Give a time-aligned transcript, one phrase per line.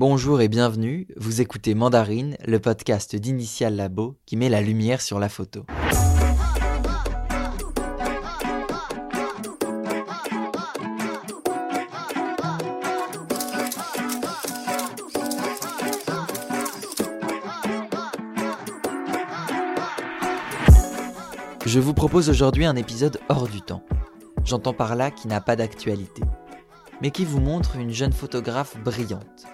[0.00, 5.18] Bonjour et bienvenue, vous écoutez Mandarine, le podcast d'Initial Labo qui met la lumière sur
[5.18, 5.66] la photo.
[21.66, 23.84] Je vous propose aujourd'hui un épisode hors du temps.
[24.46, 26.22] J'entends par là qui n'a pas d'actualité,
[27.02, 29.44] mais qui vous montre une jeune photographe brillante,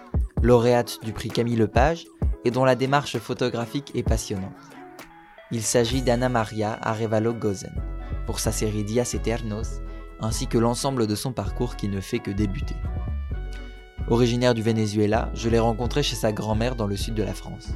[0.43, 2.07] lauréate du prix Camille Lepage
[2.45, 4.53] et dont la démarche photographique est passionnante.
[5.51, 7.75] Il s'agit d'Anna Maria Arevalo Gozen,
[8.27, 9.81] pour sa série Dias Eternos,
[10.21, 12.77] ainsi que l'ensemble de son parcours qui ne fait que débuter.
[14.09, 17.69] Originaire du Venezuela, je l'ai rencontrée chez sa grand-mère dans le sud de la France.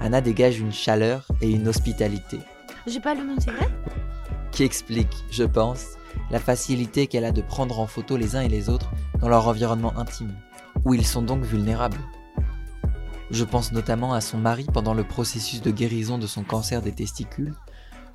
[0.00, 2.40] Anna dégage une chaleur et une hospitalité
[2.86, 3.36] j'ai pas le nom
[4.52, 5.96] Qui explique, je pense,
[6.30, 9.48] la facilité qu'elle a de prendre en photo les uns et les autres dans leur
[9.48, 10.34] environnement intime,
[10.84, 12.00] où ils sont donc vulnérables.
[13.30, 16.92] Je pense notamment à son mari pendant le processus de guérison de son cancer des
[16.92, 17.54] testicules,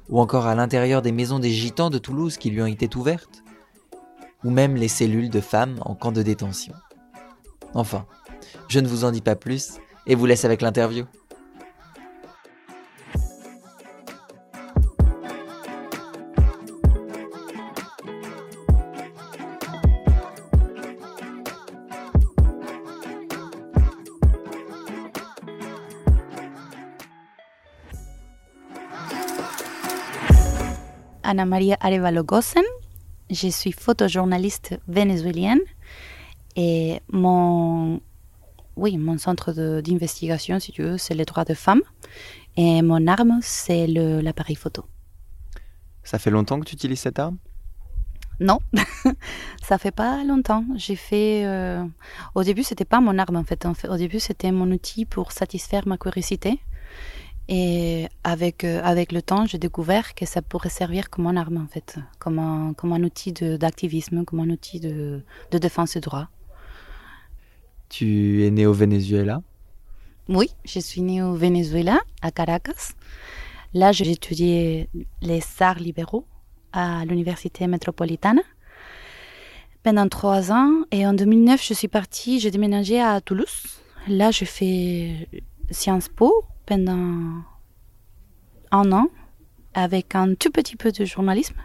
[0.08, 3.44] ou encore à l'intérieur des maisons des gitans de Toulouse qui lui ont été ouvertes,
[4.44, 6.74] ou même les cellules de femmes en camp de détention.
[7.74, 8.06] Enfin,
[8.68, 9.74] je ne vous en dis pas plus
[10.08, 11.06] et vous laisse avec l'interview.
[31.30, 32.64] Ana Maria Arevalo Gossen.
[33.30, 35.60] Je suis photojournaliste vénézuélienne
[36.56, 38.02] et mon,
[38.76, 41.84] oui, mon centre d'investigation, si tu veux, c'est les droits de femmes
[42.58, 44.86] et mon arme, c'est l'appareil photo.
[46.04, 47.38] Ça fait longtemps que tu utilises cette arme?
[48.40, 48.58] Non,
[49.62, 50.66] ça fait pas longtemps.
[50.78, 51.46] J'ai fait.
[51.46, 51.86] Euh,
[52.34, 53.68] au début, c'était pas mon arme en fait.
[53.68, 56.60] En fait au début, c'était mon outil pour satisfaire ma curiosité.
[57.52, 61.58] Et avec, euh, avec le temps, j'ai découvert que ça pourrait servir comme un arme,
[61.58, 66.00] en fait, comme un, comme un outil d'activisme, comme un outil de, de défense des
[66.00, 66.30] droits.
[67.90, 69.42] Tu es né au Venezuela?
[70.28, 72.94] Oui, je suis née au Venezuela, à Caracas.
[73.74, 74.88] Là, j'ai étudié
[75.24, 76.26] les arts libéraux
[76.72, 78.42] à l'université métropolitaine
[79.82, 80.84] pendant trois ans.
[80.92, 83.64] Et en 2009, je suis partie, j'ai déménagé à Toulouse.
[84.08, 85.28] Là, j'ai fait
[85.72, 87.42] Sciences Po pendant
[88.72, 89.08] un an
[89.74, 91.56] avec un tout petit peu de journalisme.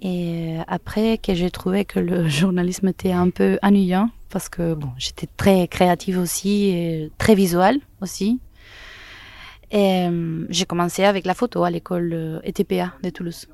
[0.00, 4.90] Et après que j'ai trouvé que le journalisme était un peu ennuyant parce que bon,
[4.96, 8.40] j'étais très créative aussi et très visuelle aussi.
[9.72, 13.48] Et euh, j'ai commencé avec la photo à l'école ETPA de Toulouse.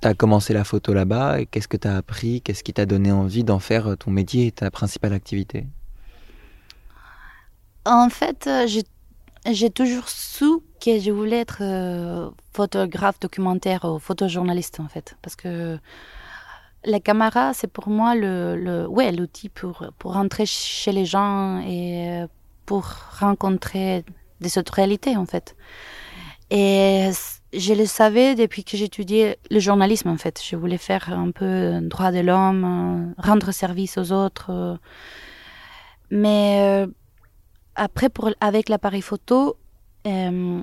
[0.00, 2.40] Tu as commencé la photo là-bas et qu'est-ce que tu as appris?
[2.40, 5.66] Qu'est-ce qui t'a donné envie d'en faire ton métier et ta principale activité?
[7.84, 8.66] En fait, euh,
[9.50, 10.44] j'ai toujours su
[10.80, 15.16] que je voulais être euh, photographe documentaire ou photojournaliste, en fait.
[15.22, 15.78] Parce que
[16.84, 22.22] la caméra, c'est pour moi le, ouais, l'outil pour, pour rentrer chez les gens et
[22.22, 22.26] euh,
[22.66, 22.84] pour
[23.20, 24.04] rencontrer
[24.40, 25.56] des autres réalités, en fait.
[26.50, 27.10] Et
[27.52, 30.40] je le savais depuis que j'étudiais le journalisme, en fait.
[30.42, 34.78] Je voulais faire un peu droit de l'homme, rendre service aux autres.
[36.10, 36.86] Mais
[37.74, 39.56] après, pour, avec l'appareil photo,
[40.06, 40.62] euh,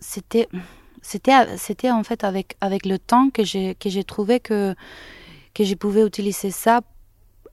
[0.00, 0.48] c'était
[1.02, 4.74] c'était en fait avec avec le temps que j'ai que trouvé que
[5.54, 6.80] que je pouvais utiliser ça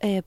[0.03, 0.22] euh,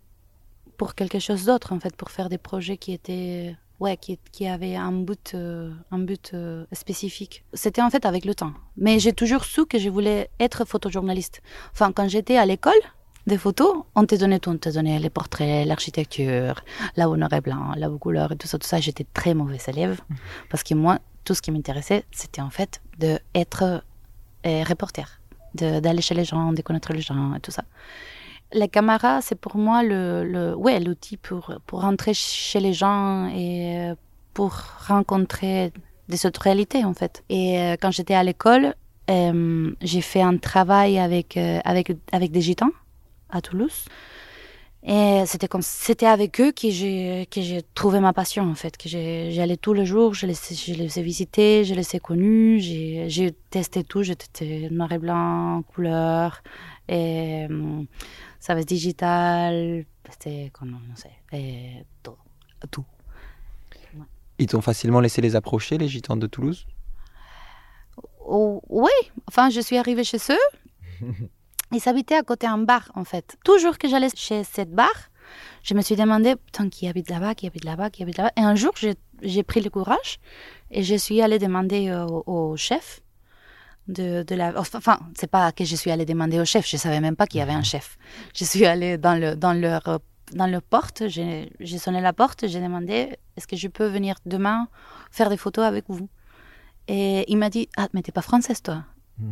[0.77, 4.47] pour quelque chose d'autre en fait pour faire des projets qui étaient ouais qui, qui
[4.47, 6.35] avaient un but euh, un but
[6.73, 7.45] spécifique.
[7.55, 8.53] C'était en fait avec le temps.
[8.77, 11.41] Mais j'ai toujours su que je voulais être photojournaliste.
[11.73, 12.83] Enfin quand j'étais à l'école
[13.29, 16.55] des photos, on te donnait tout, on te donnait les portraits, l'architecture,
[16.97, 18.81] la noir et blanc, la couleur et tout ça, tout ça.
[18.81, 20.01] J'étais très mauvaise élève
[20.51, 23.83] parce que moi, tout ce qui m'intéressait, c'était en fait d'être
[24.47, 25.21] euh, reporter,
[25.55, 27.65] d'aller chez les gens, de connaître les gens et tout ça.
[28.53, 33.29] La caméra, c'est pour moi le, le ouais, l'outil pour, pour rentrer chez les gens
[33.29, 33.95] et euh,
[34.33, 34.53] pour
[34.89, 35.73] rencontrer
[36.09, 37.23] des autres réalités en fait.
[37.29, 38.75] Et euh, quand j'étais à l'école,
[39.81, 42.73] j'ai fait un travail avec, avec, avec des gitans
[43.31, 43.85] à Toulouse.
[44.85, 48.77] Et c'était comme c'était avec eux que j'ai que j'ai trouvé ma passion en fait
[48.77, 52.61] que j'allais tous les jours je les je les ai visités je les ai connus
[52.61, 56.45] j'ai testé tout j'étais noir et blanc couleur
[56.89, 57.49] et
[58.39, 62.15] ça va digital c'était comme on sait et tout
[62.71, 62.85] tout.
[64.39, 66.69] Ils t'ont facilement laissé les approcher les gitans de Toulouse?
[68.25, 68.93] Oh, oui
[69.27, 71.09] enfin je suis arrivée chez eux
[71.73, 73.37] Ils habitaient à côté d'un bar, en fait.
[73.45, 74.93] Toujours que j'allais chez cette bar,
[75.63, 78.33] je me suis demandé, putain, qui habite là-bas, qui habite là-bas, qui habite là-bas.
[78.37, 78.73] Et un jour,
[79.23, 80.19] j'ai pris le courage
[80.71, 81.93] et je suis allée demander
[82.27, 83.01] au, chef
[83.87, 84.59] de, de, la.
[84.59, 87.39] Enfin, c'est pas que je suis allée demander au chef, je savais même pas qu'il
[87.39, 87.99] y avait un chef.
[88.35, 90.01] Je suis allée dans, le, dans, leur,
[90.33, 94.69] dans leur porte, j'ai sonné la porte, j'ai demandé est-ce que je peux venir demain
[95.11, 96.09] faire des photos avec vous?
[96.87, 98.85] Et il m'a dit ah, mais t'es pas française toi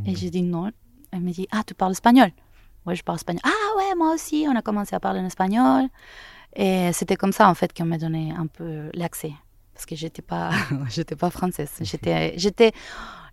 [0.04, 0.16] Et hmm.
[0.16, 0.70] j'ai dit non.
[1.16, 2.30] Elle m'a dit ah, tu parles espagnol
[2.86, 3.42] Ouais, je parle espagnol.
[3.44, 5.88] Ah ouais, moi aussi, on a commencé à parler en espagnol.
[6.54, 9.32] Et c'était comme ça, en fait, qu'on m'a donné un peu l'accès.
[9.74, 10.50] Parce que j'étais pas,
[10.88, 11.72] j'étais pas française.
[11.80, 12.72] J'étais, j'étais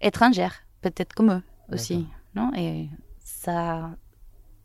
[0.01, 2.07] étrangère, peut-être comme eux aussi.
[2.35, 2.51] Non?
[2.55, 2.89] Et
[3.19, 3.91] ça,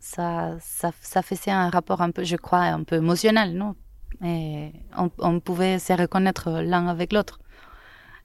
[0.00, 3.76] ça, ça, ça faisait un rapport un peu, je crois, un peu émotionnel, non?
[4.24, 7.40] Et on, on pouvait se reconnaître l'un avec l'autre.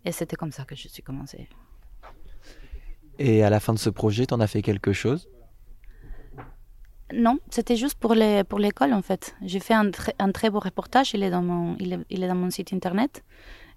[0.05, 1.49] Et c'était comme ça que je suis commencée.
[3.19, 5.29] Et à la fin de ce projet, tu en as fait quelque chose?
[7.13, 9.35] Non, c'était juste pour les pour l'école en fait.
[9.43, 11.13] J'ai fait un, un, très beau reportage.
[11.13, 13.23] Il est dans mon il est, il est, dans mon site internet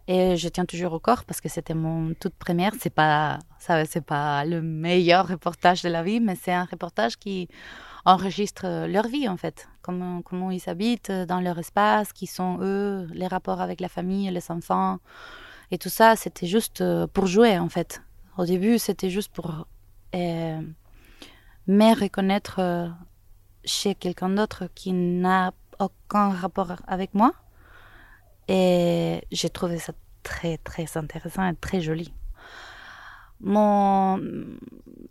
[0.09, 2.73] et je tiens toujours au corps parce que c'était mon toute première.
[2.81, 7.17] C'est pas ça c'est pas le meilleur reportage de la vie, mais c'est un reportage
[7.17, 7.49] qui
[8.07, 13.07] enregistre leur vie en fait, comment comment ils habitent dans leur espace, qui sont eux,
[13.13, 14.99] les rapports avec la famille, les enfants
[15.71, 16.17] et tout ça.
[16.17, 18.01] C'était juste euh, pour jouer en fait.
[18.39, 19.67] Au début, c'était juste pour
[20.15, 20.61] euh,
[21.67, 22.89] mais reconnaître euh,
[23.65, 27.33] chez quelqu'un d'autre qui n'a aucun rapport avec moi.
[28.49, 29.93] Et j'ai trouvé ça
[30.23, 32.13] très, très intéressant et très joli.
[33.41, 34.19] Mon...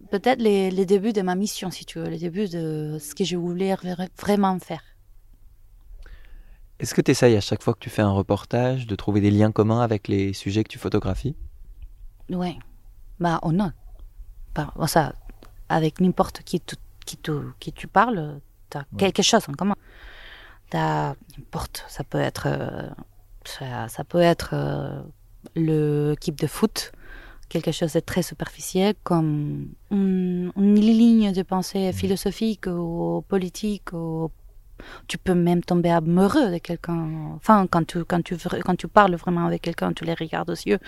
[0.10, 3.24] Peut-être les, les, débuts de ma mission, si tu veux, les débuts de ce que
[3.24, 3.75] je voulais
[4.18, 4.81] vraiment faire.
[6.80, 9.31] Est-ce que tu essayes à chaque fois que tu fais un reportage de trouver des
[9.31, 11.36] liens communs avec les sujets que tu photographies?
[12.30, 12.57] Oui.
[13.19, 13.71] Bah, on a.
[14.53, 15.13] Bah, ça,
[15.69, 16.62] avec n'importe qui,
[17.06, 17.19] qui,
[17.59, 18.39] qui tu parles,
[18.69, 19.75] tu as quelque chose en commun.
[20.73, 22.89] N'importe, ça peut être, euh,
[23.88, 25.01] ça, peut être euh,
[25.56, 26.91] l'équipe de foot,
[27.47, 34.31] quelque chose de très superficiel, comme une, ligne de pensée philosophique ou politique ou
[35.07, 37.07] tu peux même tomber amoureux de quelqu'un.
[37.35, 40.53] Enfin, quand tu, quand, tu, quand tu parles vraiment avec quelqu'un, tu les regardes aux
[40.53, 40.79] yeux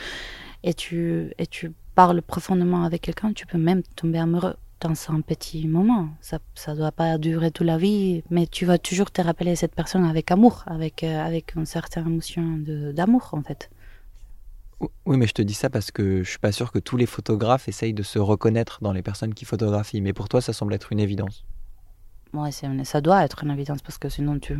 [0.63, 5.21] et tu, et tu parles profondément avec quelqu'un, tu peux même tomber amoureux dans un
[5.21, 6.09] petit moment.
[6.21, 9.73] Ça ne doit pas durer toute la vie, mais tu vas toujours te rappeler cette
[9.73, 12.45] personne avec amour, avec, euh, avec une certaine émotion
[12.93, 13.71] d'amour en fait.
[15.07, 17.07] Oui, mais je te dis ça parce que je suis pas sûr que tous les
[17.07, 20.01] photographes essayent de se reconnaître dans les personnes qui photographient.
[20.01, 21.45] Mais pour toi, ça semble être une évidence.
[22.33, 22.51] Oui,
[22.83, 24.55] ça doit être une évidence parce que sinon tu,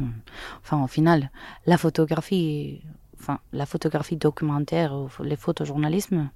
[0.63, 1.29] enfin, au final,
[1.67, 2.81] la photographie,
[3.19, 6.31] enfin, la photographie documentaire ou les photojournalismes,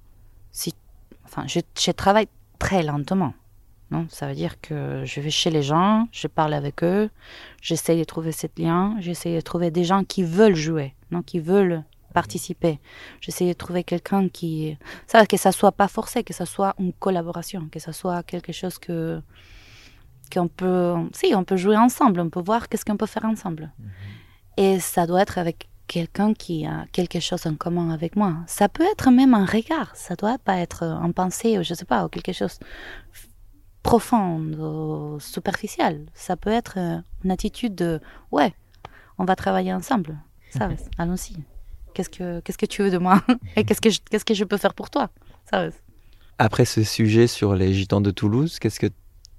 [0.52, 0.74] si,
[1.32, 3.34] enfin, je, je travaille très lentement.
[3.90, 7.10] Non, ça veut dire que je vais chez les gens, je parle avec eux,
[7.60, 11.40] j'essaye de trouver ce lien, j'essaye de trouver des gens qui veulent jouer, non, qui
[11.40, 11.84] veulent
[12.14, 12.78] participer.
[13.20, 16.94] J'essaie de trouver quelqu'un qui, ça, que ça soit pas forcé, que ça soit une
[16.94, 19.20] collaboration, que ça soit quelque chose que
[20.32, 23.70] qu'on peut, si, on peut jouer ensemble, on peut voir qu'est-ce qu'on peut faire ensemble.
[23.78, 23.90] Mhm.
[24.56, 28.36] Et ça doit être avec quelqu'un qui a quelque chose en commun avec moi.
[28.46, 31.84] Ça peut être même un regard, ça doit pas être un pensée ou je sais
[31.84, 32.58] pas, ou quelque chose
[33.82, 36.06] profonde, ou superficielle.
[36.14, 38.00] Ça peut être euh, une attitude de
[38.30, 38.54] ouais,
[39.18, 40.16] on va travailler ensemble.
[40.48, 41.36] Ça, allons-y.
[41.92, 43.22] Qu'est-ce que qu'est-ce que tu veux de moi?
[43.56, 45.10] Et qu'est-ce que je, qu'est-ce que je peux faire pour toi?
[45.50, 45.68] Ça.
[46.38, 48.88] Après ce sujet sur les gitans de Toulouse, qu'est-ce que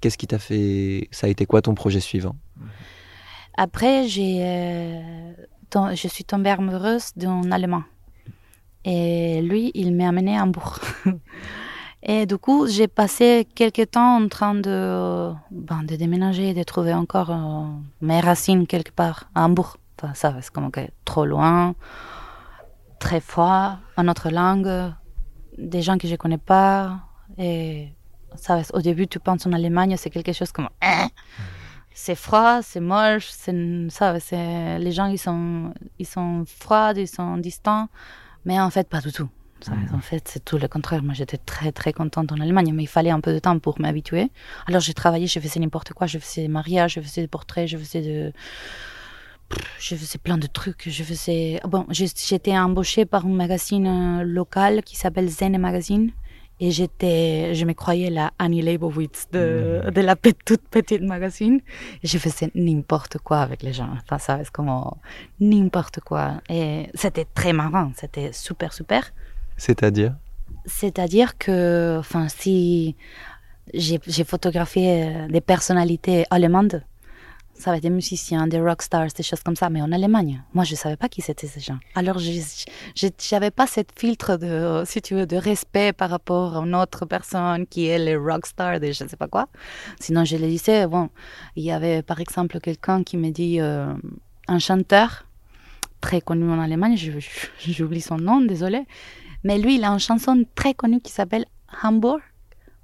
[0.02, 2.36] qu'est-ce qui t'a fait Ça a été quoi ton projet suivant?
[3.56, 5.34] Après, j'ai euh,
[5.76, 7.84] je suis tombée amoureuse d'un Allemand
[8.86, 10.80] et lui, il m'a amené à Hambourg.
[12.06, 16.94] Et du coup, j'ai passé quelques temps en train de, ben, de déménager, de trouver
[16.94, 17.66] encore euh,
[18.02, 19.78] mes racines quelque part à Hambourg.
[19.98, 21.76] Enfin, ça, c'est comme que trop loin,
[23.00, 24.94] très froid, en autre langue,
[25.58, 27.00] des gens que je connais pas.
[27.38, 27.88] Et
[28.36, 30.68] ça, au début, tu penses en Allemagne, c'est quelque chose comme.
[31.94, 33.56] C'est froid, c'est moche, c'est
[33.90, 37.88] ça, c'est les gens ils sont ils sont froids, ils sont distants,
[38.46, 39.30] mais en fait pas du tout.
[39.94, 41.04] En fait, c'est tout le contraire.
[41.04, 43.80] Moi, j'étais très, très contente en Allemagne, mais il fallait un peu de temps pour
[43.80, 44.30] m'habituer.
[44.68, 46.08] Alors, j'ai travaillé, je faisais n'importe quoi.
[46.08, 48.34] Je faisais des mariages, je faisais des portraits, je faisais de...
[49.80, 50.90] Je faisais plein de trucs.
[50.90, 51.60] Je faisais...
[51.66, 56.12] Bon, j'étais embauchée par un magazine euh, local qui s'appelle Zen Magazine.
[56.60, 59.92] Et j'étais, je me croyais la Annie Leibovitz de, mmh.
[59.92, 61.60] de la toute petite magazine.
[62.04, 63.90] Je faisais n'importe quoi avec les gens.
[64.04, 64.72] Enfin, ça, c'est comme
[65.40, 66.42] n'importe quoi.
[66.50, 67.92] Et c'était très marrant.
[67.96, 69.12] C'était super, super.
[69.58, 70.16] C'est-à-dire?
[70.66, 72.96] C'est-à-dire que, enfin, si
[73.74, 76.84] j'ai photographié des personnalités allemandes.
[77.56, 80.44] Ça va être des musiciens, des rock stars, des choses comme ça, mais en Allemagne.
[80.54, 81.78] Moi, je ne savais pas qui c'était ces gens.
[81.96, 86.62] Alors, je n'avais pas cette filtre de, si tu veux, de respect par rapport à
[86.62, 89.48] une autre personne qui est le rock star de je ne sais pas quoi.
[90.00, 91.10] Sinon, je le disais, bon,
[91.56, 93.94] il y avait par exemple quelqu'un qui me dit, euh,
[94.48, 95.26] un chanteur
[96.02, 96.98] très connu en Allemagne,
[97.60, 98.86] j'oublie son nom, désolé,
[99.44, 101.46] mais lui, il a une chanson très connue qui s'appelle
[101.82, 102.20] Hamburg,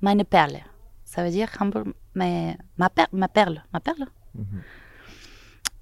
[0.01, 0.59] meine Perle.
[1.03, 4.05] Ça veut dire Hamburg, mais ma, perle, ma perle, ma perle.
[4.35, 4.61] Mhm.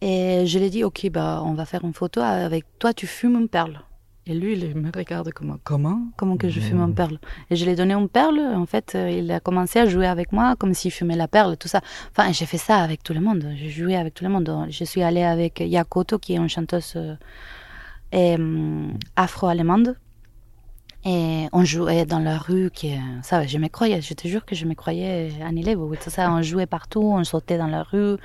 [0.01, 3.07] Et je lui ai dit, ok, bah, on va faire une photo avec toi, tu
[3.07, 3.81] fumes une perle.
[4.29, 6.01] Et lui, il me regarde comme comment?
[6.17, 6.95] Comment que je fume une mhm.
[6.95, 7.19] perle?
[7.49, 8.39] Et je lui ai donné une perle.
[8.39, 11.55] En fait, euh, il a commencé à jouer avec moi comme s'il fumait la perle,
[11.55, 11.79] tout ça.
[12.11, 13.45] Enfin, j'ai fait ça avec tout le monde.
[13.55, 14.67] J'ai joué avec tout le monde.
[14.69, 17.15] Je suis allée avec Yakoto, qui est une chanteuse euh,
[18.13, 19.95] euh, afro-allemande.
[21.09, 24.55] Et on jouait dans la rue, qui, ça, je me croyais, je te jure que
[24.55, 25.73] je me croyais annulée.
[25.75, 28.17] Tout ça, on jouait partout, on sautait dans la rue,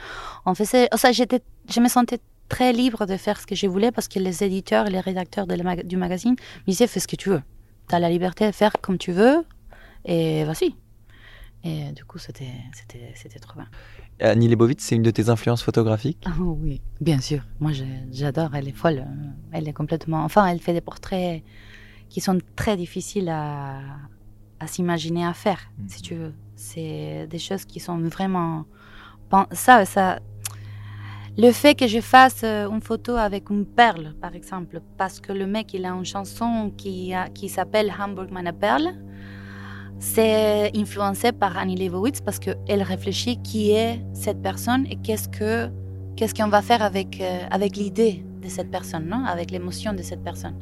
[0.47, 3.93] on faisait, ça, j'étais, je me sentais très libre de faire ce que je voulais
[3.93, 6.35] parce que les éditeurs et les rédacteurs de du magazine
[6.67, 7.43] me disaient fais ce que tu veux.
[7.89, 9.45] Tu as la liberté de faire comme tu veux
[10.05, 10.75] et vas-y.
[11.65, 13.69] Et du coup, c'était, c'était, c'était trop bien.
[14.19, 16.19] Annie Leibovitz, c'est une de tes influences photographiques?
[16.27, 17.43] Ah Oui, bien sûr.
[17.61, 17.71] Moi,
[18.11, 18.51] j'adore.
[18.55, 19.07] Elle est folle.
[19.53, 20.25] Elle est complètement.
[20.25, 21.43] Enfin, elle fait des portraits
[22.13, 23.79] qui sont très difficiles à,
[24.61, 26.03] à s'imaginer à faire, si mhm.
[26.03, 26.35] tu veux.
[26.55, 28.65] C'est des choses qui sont vraiment.
[29.53, 30.21] Ça, ça.
[31.39, 35.33] Le fait que je fasse euh, une photo avec une perle, par exemple, parce que
[35.33, 38.91] le mec, il a une chanson qui, qui s'appelle Hamburg meine Perle,
[39.99, 45.71] c'est influencé par Annie Leibovitz parce qu'elle réfléchit qui est cette personne et qu'est-ce que
[46.17, 49.25] qu'est-ce qu'on va faire avec, euh, avec l'idée de cette personne, non?
[49.25, 50.57] Avec l'émotion de cette personne.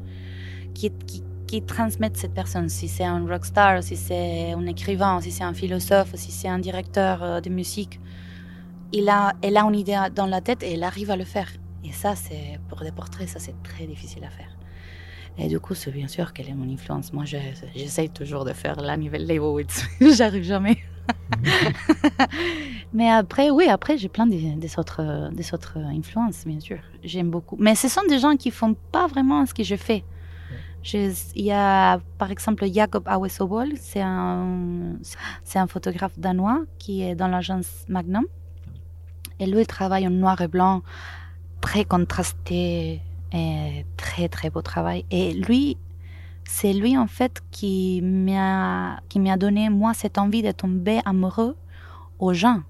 [0.74, 5.32] Qui, qui, qui transmettent cette personne, si c'est un rockstar, si c'est un écrivain, si
[5.32, 7.98] c'est un philosophe, si c'est un directeur euh, de musique.
[8.92, 11.50] Il a, elle a une idée dans la tête et elle arrive à le faire.
[11.84, 14.52] Et ça, c'est pour des portraits, ça c'est très difficile à faire.
[15.38, 17.12] Et du coup, c'est bien sûr qu'elle est mon influence.
[17.12, 19.84] Moi, j'essaye toujours de faire la nouvelle Leibowitz.
[20.00, 20.78] J'arrive jamais.
[22.92, 26.78] Mais après, oui, après, j'ai plein des, des, autres, des autres influences, bien sûr.
[27.02, 27.56] J'aime beaucoup.
[27.58, 30.04] Mais ce sont des gens qui font pas vraiment ce que je fais
[30.84, 34.96] il y a par exemple Jacob Awesobol, c'est un,
[35.44, 38.24] c'est un photographe danois qui est dans l'agence Magnum.
[39.38, 40.82] Et lui, il travaille en noir et blanc,
[41.60, 43.00] très contrasté,
[43.32, 45.04] et très très beau travail.
[45.10, 45.76] Et lui,
[46.44, 51.56] c'est lui en fait qui m'a, qui m'a donné moi cette envie de tomber amoureux
[52.18, 52.62] aux gens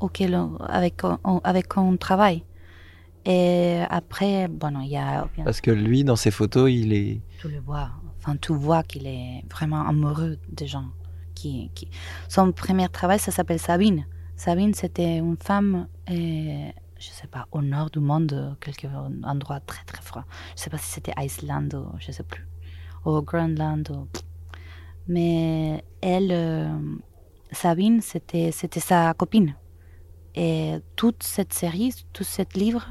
[0.00, 1.02] auxquels, avec,
[1.44, 2.42] avec qui on travaille.
[3.26, 5.28] Et après, bon, il y a.
[5.44, 7.20] Parce que lui, dans ses photos, il est.
[7.40, 7.90] Tu le vois.
[8.18, 10.86] Enfin, tu vois qu'il est vraiment amoureux des gens.
[11.34, 11.90] Qui, qui...
[12.28, 14.06] Son premier travail, ça s'appelle Sabine.
[14.36, 18.86] Sabine, c'était une femme, et, je sais pas, au nord du monde, quelque
[19.22, 20.24] endroit très très froid.
[20.56, 22.46] Je sais pas si c'était Iceland ou je sais plus.
[23.04, 23.90] Ou Groenland.
[23.90, 24.08] Ou...
[25.08, 26.78] Mais elle, euh,
[27.52, 29.54] Sabine, c'était sa copine.
[30.36, 32.86] Et toute cette série, tout ce livre,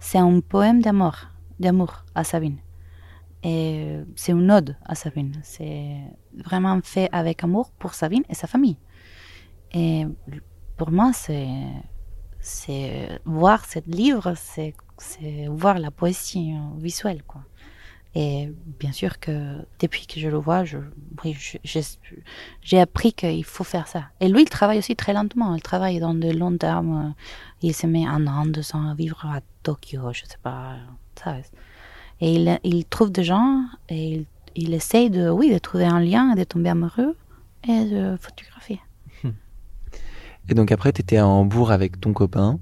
[0.00, 1.14] c'est un poème d'amour,
[1.60, 2.58] d'amour à Sabine.
[3.42, 5.38] Et c'est une ode à Sabine.
[5.42, 5.96] C'est
[6.34, 8.76] vraiment fait avec amour pour Sabine et sa famille.
[9.72, 10.04] Et
[10.76, 11.56] pour moi, c'est,
[13.24, 17.42] voir ce livre, c'est, c'est voir la poésie visuelle, quoi.
[18.14, 20.78] Et bien sûr que depuis que je le vois, je,
[21.22, 21.36] oui,
[22.62, 24.04] j'ai appris qu'il faut faire ça.
[24.20, 25.54] Et lui, il travaille aussi très lentement.
[25.54, 27.14] Il travaille dans de long terme.
[27.62, 30.76] Il se met un an, deux ans à vivre à Tokyo, je sais pas.
[31.22, 31.36] Ça.
[32.20, 34.26] Et il, il trouve des gens et il,
[34.56, 37.16] il essaye de, oui, de trouver un lien, de tomber amoureux
[37.68, 38.80] et de photographier.
[40.48, 42.58] Et donc après, tu étais à Hambourg avec ton copain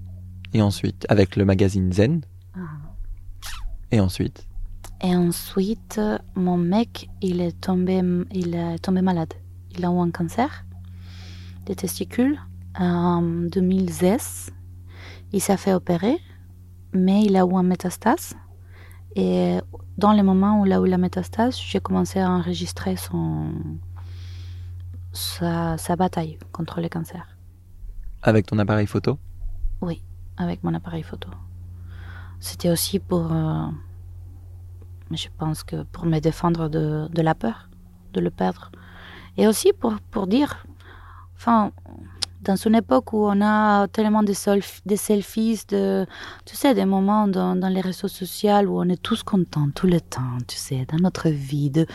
[0.53, 2.23] et ensuite avec le magazine Zen.
[2.55, 2.61] Ah.
[3.93, 4.48] Et ensuite?
[5.01, 6.01] Et ensuite,
[6.35, 8.03] mon mec, il est tombé,
[8.33, 9.33] il est tombé malade.
[9.77, 10.65] Il a eu un cancer
[11.67, 12.39] des testicules
[12.77, 14.51] en 2016.
[15.33, 16.19] Il s'est fait opérer,
[16.93, 18.35] mais il a eu un métastase.
[19.15, 19.59] Et
[19.99, 23.53] dans le moment où il a eu la métastase, j'ai commencé à enregistrer son,
[25.13, 27.37] sa, sa bataille contre le cancer.
[28.23, 29.19] Avec ton appareil photo?
[29.81, 30.03] Oui,
[30.37, 31.31] avec mon appareil photo.
[32.41, 33.33] C'était aussi pour...
[33.33, 33.67] Euh,
[35.17, 37.69] je pense que pour me défendre de, de la peur
[38.13, 38.71] de le perdre.
[39.37, 40.67] Et aussi pour, pour dire,
[41.37, 41.73] enfin,
[42.43, 44.33] dans une époque où on a tellement de,
[44.87, 46.07] des selfies, de,
[46.45, 49.87] tu sais, des moments dans, dans, les réseaux sociaux où on est tous contents tout
[49.87, 51.87] le temps, tu sais, dans notre vie, de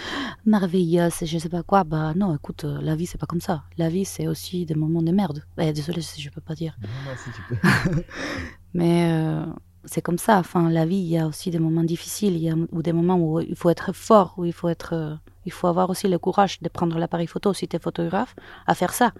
[0.45, 1.83] merveilleuse, je sais pas quoi.
[1.83, 3.63] Bah non, écoute, euh, la vie c'est pas comme ça.
[3.77, 5.43] La vie c'est aussi des moments de merde.
[5.57, 6.77] Eh, désolé si je peux pas dire.
[6.81, 8.03] Non, non, si tu peux.
[8.73, 9.45] Mais euh,
[9.85, 10.39] c'est comme ça.
[10.39, 12.93] Enfin, la vie, il y a aussi des moments difficiles, il y a ou des
[12.93, 16.07] moments où il faut être fort, où il faut être, euh, il faut avoir aussi
[16.07, 18.35] le courage de prendre l'appareil photo si tu es photographe,
[18.67, 19.13] à faire ça.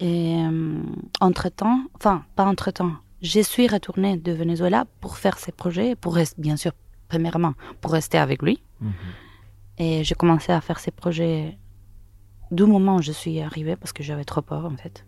[0.00, 0.82] Et euh,
[1.20, 6.40] entre-temps, enfin, pas entre-temps, je suis retournée de Venezuela pour faire ces projets, pour rester,
[6.40, 6.72] bien sûr,
[7.08, 8.62] premièrement, pour rester avec lui.
[8.80, 8.92] Mhm.
[9.78, 11.58] Et j'ai commencé à faire ces projets
[12.50, 15.04] du moment où je suis arrivée, parce que j'avais trop peur, en fait,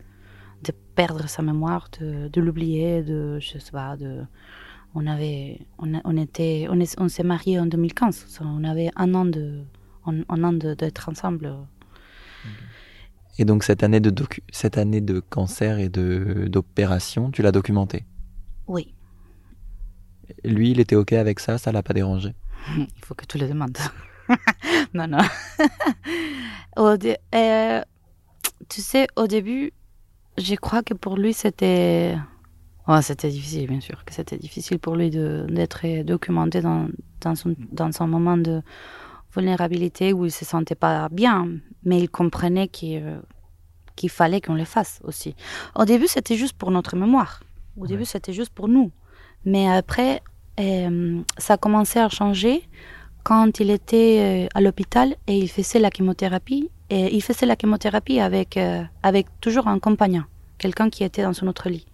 [0.64, 4.22] de perdre sa mémoire, de, de l'oublier, de, je sais pas, de...
[4.94, 9.24] On avait, on, on était, on, on s'est mariés en 2015, on avait un an
[9.24, 9.64] de,
[10.06, 11.54] un, an d'être ensemble.
[13.38, 18.04] Et donc cette année de, docu cette année de cancer et d'opération, tu l'as documenté?
[18.66, 18.94] Oui.
[20.44, 21.58] Lui, il était OK avec ça?
[21.58, 22.34] Ça l'a pas dérangé?
[22.76, 23.78] Il faut que tu le demandes.
[24.94, 25.18] non, non.
[27.34, 27.82] Euh,
[28.68, 29.72] tu sais, au début,
[30.38, 32.16] je crois que pour lui, c'était...
[33.02, 36.88] c'était difficile, bien sûr, que c'était difficile pour lui d'être documenté dans,
[37.20, 38.62] dans, son, dans son moment de
[39.34, 41.48] vulnérabilité où il se sentait pas bien,
[41.84, 45.34] mais il comprenait qu'il fallait qu'on le fasse aussi.
[45.74, 47.40] Au début, c'était juste pour notre mémoire.
[47.78, 48.90] Au début, c'était juste pour nous.
[49.44, 50.22] Mais après,
[50.60, 52.68] euh, ça a commencé à changer
[53.22, 56.70] quand il était euh, à l'hôpital et il faisait la chimiothérapie.
[56.90, 60.24] Et il faisait la chimiothérapie avec, euh, avec toujours un compagnon,
[60.58, 61.86] quelqu'un qui était dans son autre lit.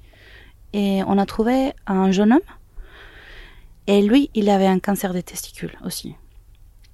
[0.72, 2.40] Et on a trouvé un jeune homme.
[3.86, 6.16] Et lui, il avait un cancer des testicules aussi.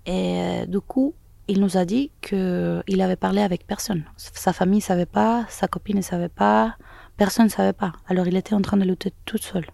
[0.06, 1.14] Et euh, du coup,
[1.48, 4.04] il nous a dit qu'il avait parlé avec personne.
[4.16, 6.76] Sa famille ne savait pas, sa copine ne savait pas,
[7.16, 7.92] personne ne savait pas.
[8.06, 9.66] Alors il était en train de lutter tout seul.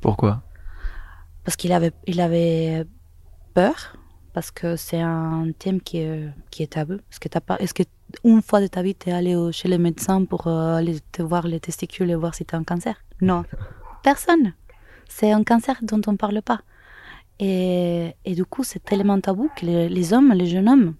[0.00, 0.42] Pourquoi?
[1.44, 2.86] Parce qu'il avait, il avait
[4.32, 6.94] parce que c'est un thème qui est, qui est tabou.
[7.10, 7.28] Est-ce que,
[7.60, 7.82] est-ce que
[8.24, 11.22] une fois de ta vie, tu es allé chez les médecins pour euh, aller te
[11.22, 12.96] voir les testicules et voir si tu as un cancer?
[13.20, 13.44] Non.
[14.02, 14.52] Personne.
[15.08, 16.60] C'est un cancer dont on ne parle pas.
[17.40, 20.94] Et, et du coup, c'est tellement tabou que les, hommes, les jeunes hommes,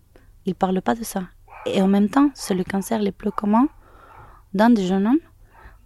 [0.46, 1.22] ils ne parlent pas de ça.
[1.66, 3.68] Et en même temps, c'est le cancer le plus commun
[4.54, 5.24] dans des jeunes hommes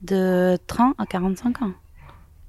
[0.03, 1.73] de 30 à 45 ans.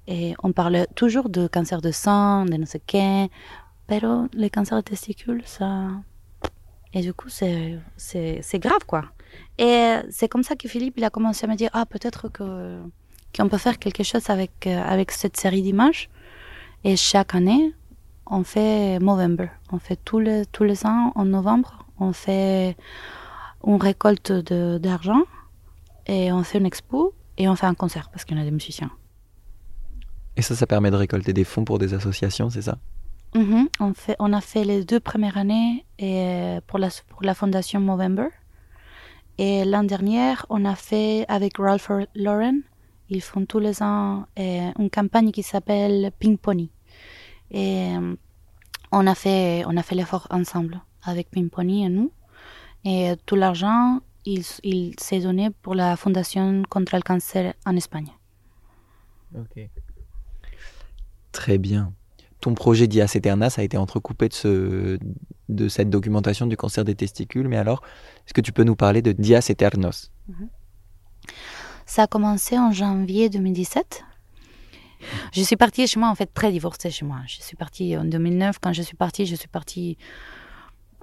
[0.07, 2.81] Et on parle toujours de cancer de sang, de ne sais
[3.89, 5.89] mais le cancer de testicules, ça.
[6.93, 7.79] Et du coup, c'est,
[8.55, 9.05] grave, quoi.
[9.57, 12.79] Et c'est comme ça que Philippe, il a commencé à me dire Ah, peut-être que,
[13.35, 16.09] qu'on peut faire quelque chose avec, avec cette série d'images.
[16.83, 17.73] Et chaque année,
[18.27, 19.49] on fait Movember.
[19.71, 21.85] On fait tous les, tous les ans en novembre.
[21.99, 22.75] On fait
[23.65, 25.23] une récolte d'argent
[26.05, 28.51] et on fait une expo et on fait un concert parce qu'il y a des
[28.51, 28.91] musiciens.
[30.35, 32.77] Et ça, ça permet de récolter des fonds pour des associations, c'est ça?
[33.35, 34.15] Mm-hmm.
[34.19, 35.85] on, a fait les deux premières années
[36.67, 38.29] pour, la, fondation Movember.
[39.37, 42.61] Et l'an dernier, on a fait avec Ralph Lauren,
[43.09, 46.71] ils font tous les ans euh, une campagne qui s'appelle Pink Pony.
[47.51, 48.15] Et euh,
[48.91, 52.11] on a fait, fait l'effort ensemble avec Pimponi et nous.
[52.85, 58.09] Et tout l'argent, il, il s'est donné pour la Fondation contre le cancer en Espagne.
[59.35, 59.69] Ok.
[61.31, 61.93] Très bien.
[62.43, 64.99] Ton projet Dias Eternas a été entrecoupé de, ce,
[65.47, 67.81] de cette documentation du cancer des testicules, mais alors,
[68.25, 70.49] est-ce que tu peux nous parler de Dias Eternos mhm.
[71.85, 74.03] Ça a commencé en janvier 2017
[75.33, 77.17] je suis partie chez moi, en fait, très divorcée chez moi.
[77.27, 78.59] Je suis partie en 2009.
[78.59, 79.97] Quand je suis partie, je suis partie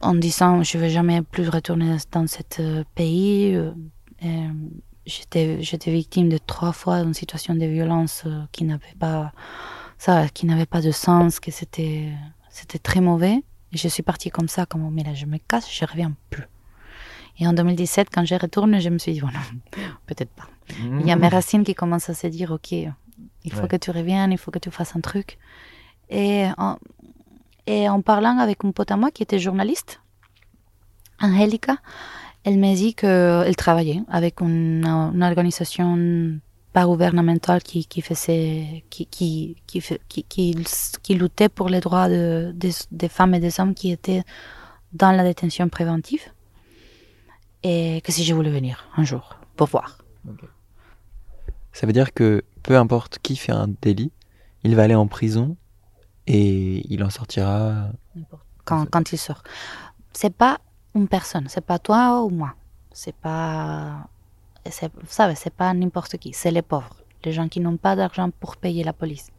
[0.01, 3.55] en disant je ne vais jamais plus retourner dans ce euh, pays.
[3.55, 4.49] Euh,
[5.05, 9.33] j'étais, victime de trois fois d'une situation de violence euh, qui n'avait pas
[10.01, 12.09] ça, qui n'avait pas de sens, que c'était,
[12.49, 13.43] c'était très mauvais.
[13.73, 16.47] Et je suis partie comme ça, comme mais là je me casse, je reviens plus.
[17.39, 19.29] Et en 2017, quand je retourne, je me suis dit, bon,
[20.07, 20.49] peut-être pas.
[20.79, 23.91] Il y a mes racines qui commencent à se dire, ok, il faut que tu
[23.91, 25.39] reviennes, il faut que tu fasses un truc.
[26.09, 26.79] Et en,
[27.67, 30.01] et en parlant avec une pote à moi qui était journaliste,
[31.21, 31.77] Angelica,
[32.45, 36.41] elle m'a dit qu'elle travaillait avec une, une, organisation
[36.73, 40.55] pas gouvernementale qui, qui faisait, qui, qui, qui, qui,
[41.03, 42.55] qui, luttait pour les droits de,
[42.91, 44.23] des, femmes et des hommes qui étaient
[44.93, 46.23] dans la détention préventive.
[47.63, 49.99] Et que si je voulais venir un jour pour voir.
[51.73, 54.13] Ça veut dire que peu importe qui fait un délit,
[54.63, 55.57] il va aller en prison
[56.27, 57.91] et il en sortira
[58.65, 59.43] quand, quand il sort.
[60.13, 60.59] C'est pas
[60.95, 62.55] une personne, c'est pas toi ou moi.
[62.93, 64.09] C'est pas
[64.69, 67.97] c'est, vous savez, c'est pas n'importe qui, c'est les pauvres, les gens qui n'ont pas
[67.97, 69.31] d'argent pour payer la police.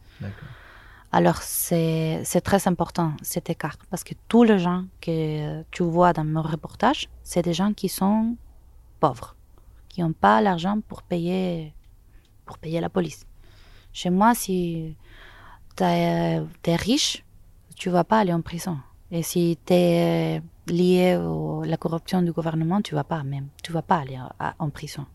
[1.10, 6.12] Alors c'est, c'est très important cet écart parce que tous les gens que tu vois
[6.12, 8.36] dans mon reportage, c'est des gens qui sont
[8.98, 9.36] pauvres,
[9.88, 11.74] qui n'ont pas l'argent pour payer,
[12.46, 13.26] pour payer la police.
[13.92, 14.96] Chez moi, si
[15.76, 17.24] tu es, riche,
[17.76, 18.78] tu vas pas aller en prison.
[19.10, 23.72] Et si tu es lié à la corruption du gouvernement, tu vas pas même, tu
[23.72, 24.18] vas pas aller
[24.58, 25.06] en prison.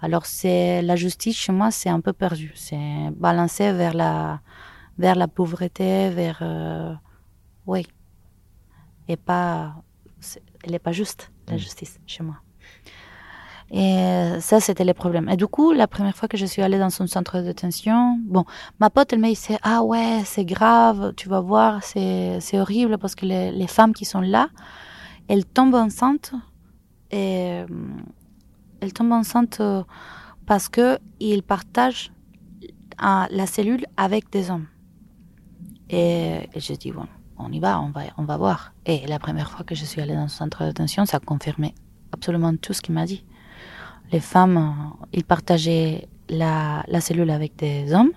[0.00, 2.52] Alors c'est la justice chez moi, c'est un peu perdu.
[2.56, 4.40] C'est balancé vers la
[4.98, 6.92] vers la pauvreté, vers euh,
[7.66, 7.86] oui,
[9.08, 9.74] et pas,
[10.64, 11.58] elle n'est pas juste la mm.
[11.58, 12.41] justice chez moi.
[13.74, 15.30] Et ça, c'était le problème.
[15.30, 18.18] Et du coup, la première fois que je suis allée dans son centre de détention,
[18.22, 18.44] bon,
[18.80, 23.14] ma pote, elle m'a dit, ah ouais, c'est grave, tu vas voir, c'est, horrible parce
[23.14, 24.50] que les, les, femmes qui sont là,
[25.26, 26.34] elles tombent enceintes
[27.10, 27.62] et
[28.80, 29.62] elles tombent enceintes
[30.44, 32.12] parce que ils partagent
[33.00, 34.66] la cellule avec des hommes.
[35.88, 37.06] Et, et je dis, bon,
[37.38, 38.74] on y va, on va, on va voir.
[38.84, 41.20] Et la première fois que je suis allée dans son centre de détention, ça a
[41.20, 41.74] confirmé
[42.12, 43.24] absolument tout ce qu'il m'a dit
[44.12, 48.12] les femmes, ils partageaient la, cellule avec des hommes.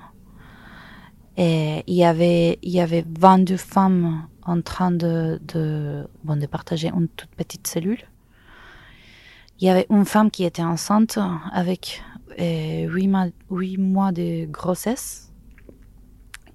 [1.38, 6.46] Et il y avait, il y avait 22 femmes en train de, de, bon, de
[6.46, 8.04] partager une toute petite cellule.
[9.60, 11.18] Il y avait une femme qui était enceinte
[11.52, 12.02] avec
[12.40, 15.32] euh, 8, mois, 8 mois de grossesse,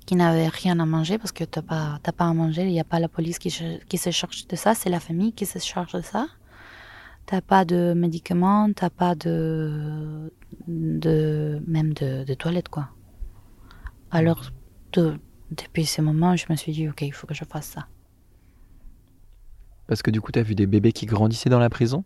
[0.07, 2.81] qui n'avait rien à manger parce que tu n'as pas, pas à manger, il n'y
[2.81, 3.55] a pas la police qui,
[3.89, 6.27] qui se charge de ça, c'est la famille qui se charge de ça
[7.31, 10.33] t'as pas de médicaments, t'as pas de,
[10.67, 12.89] de même de, de toilette quoi.
[14.11, 14.51] Alors
[14.93, 17.87] depuis ce moment, je me suis dit ok, il faut que je fasse ça.
[19.87, 22.05] Parce que du coup, tu as vu des bébés qui grandissaient dans la prison?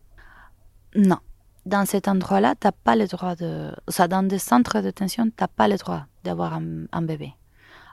[0.94, 1.18] Non.
[1.64, 3.72] Dans cet endroit-là, tu n'as pas le droit de.
[3.88, 7.32] Ça, dans des centres de détention, tu n'as pas le droit d'avoir un, un, bébé.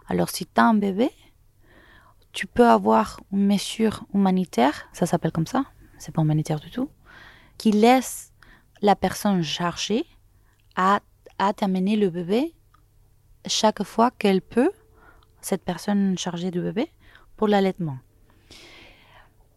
[0.09, 1.09] Alors, si tu as un bébé,
[2.33, 5.63] tu peux avoir une mesure humanitaire, ça s'appelle comme ça,
[5.97, 6.89] c'est pas humanitaire du tout,
[7.62, 8.34] qui laisse
[8.82, 10.04] la personne chargée
[10.76, 11.00] à,
[11.38, 12.56] à t'amener le bébé
[13.45, 14.71] chaque fois qu'elle peut,
[15.41, 16.89] cette personne chargée du bébé,
[17.38, 18.00] pour l'allaitement.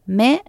[0.07, 0.43] Mais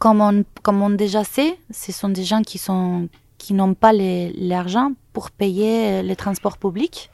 [0.00, 3.08] comme on, comme on déjà sait, ce sont des gens qui sont
[3.42, 7.12] qui n'ont pas l'argent pour payer les transports publics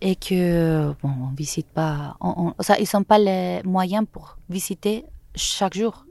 [0.00, 5.04] et que bon, on visite pas, on, ça, ils n'ont pas les moyens pour visiter
[5.34, 6.06] chaque jour.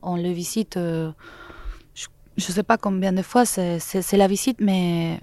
[0.00, 1.12] On le visite euh,
[2.38, 5.20] je ne sais pas combien de fois c'est la visite, mais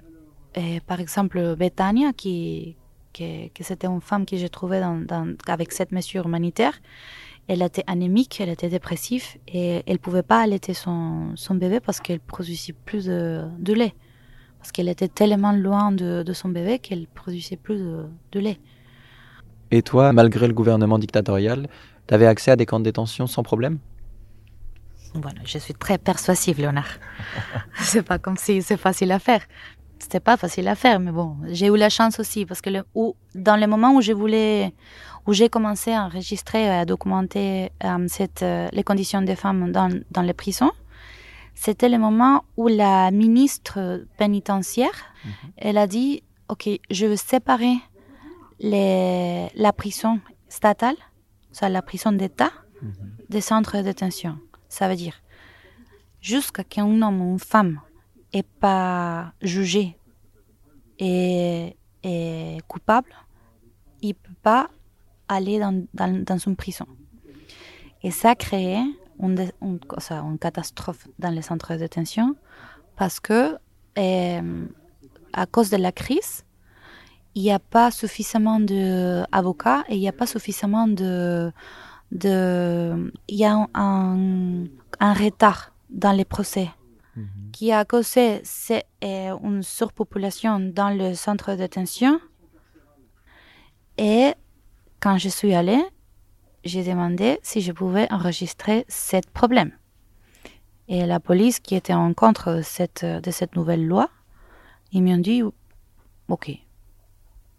[0.85, 2.75] par exemple, Betania, qui,
[3.13, 4.81] qui, c'était une femme que j'ai trouvée
[5.47, 6.73] avec cette mesure humanitaire,
[7.47, 11.99] elle était anémique, elle était dépressive et elle ne pouvait pas allaiter son, bébé parce
[11.99, 13.93] qu'elle produisait plus de, lait.
[14.59, 18.59] Parce qu'elle était tellement loin de, de son bébé qu'elle produisait plus de, de lait.
[19.71, 21.67] Et toi, malgré le gouvernement dictatorial,
[22.07, 23.79] tu avais accès à des camps de détention sans problème?
[25.21, 26.99] Voilà, je suis très persuasive, Léonard.
[27.79, 29.41] c'est pas comme si c'est facile à faire.
[29.99, 32.83] C'était pas facile à faire, mais bon, j'ai eu la chance aussi parce que le,
[33.33, 34.73] dans le moment où je voulais,
[35.25, 39.89] où j'ai commencé à enregistrer, à documenter euh, cette, euh, les conditions des femmes dans,
[40.11, 40.71] dans les prisons,
[41.55, 45.31] c'était le moment où la ministre pénitentiaire, mhm.
[45.57, 47.77] elle a dit, ok, je veux séparer
[48.59, 50.97] les, la prison statale,
[51.51, 52.51] ça la prison d'État,
[52.81, 52.93] mhm.
[53.29, 54.37] des centres de détention.
[54.75, 55.21] Ça veut dire,
[56.19, 57.79] jusqu'à qu'un homme ou une femme
[58.33, 59.97] n'est pas jugé
[60.99, 61.77] et,
[62.67, 63.13] coupable,
[64.01, 64.67] il ne peut pas
[65.29, 66.87] aller dans, dans, une prison.
[68.03, 68.83] Et ça a créé
[69.21, 69.79] une, une,
[70.41, 72.35] catastrophe dans les centres de détention
[72.97, 73.57] parce que,
[73.97, 74.67] euh,
[75.31, 76.43] à cause de la crise,
[77.33, 81.49] il n'y a pas suffisamment d'avocats et il n'y a pas suffisamment de,
[82.15, 84.65] de, il y a un,
[84.99, 86.69] un retard dans les procès
[87.15, 87.27] mhm.
[87.51, 88.41] qui a causé
[89.03, 92.19] euh, une surpopulation dans le centre de détention.
[93.97, 94.33] Et
[94.99, 95.83] quand je suis allée,
[96.63, 99.71] j'ai demandé si je pouvais enregistrer ce problème.
[100.87, 104.09] Et la police qui était en contre cette, de cette nouvelle loi,
[104.91, 105.41] ils m'ont dit
[106.27, 106.51] OK.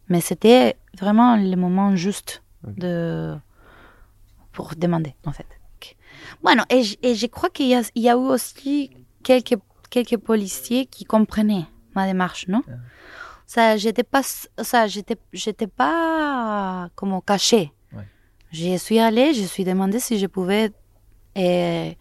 [0.08, 3.36] Mais c'était vraiment le moment juste de
[4.56, 5.46] pour demander, en fait.
[6.42, 8.90] Bueno, et, et je crois qu'il y, y, a eu aussi
[9.22, 9.58] quelques,
[9.90, 12.62] quelques policiers qui comprenaient ma démarche, non?
[13.46, 17.70] Ça, j'étais pas, ça, j'étais, j'étais pas comme cachée.
[17.92, 18.08] Ouais.
[18.50, 20.72] Je suis allée, je suis demandé si je pouvais
[21.36, 21.96] eh,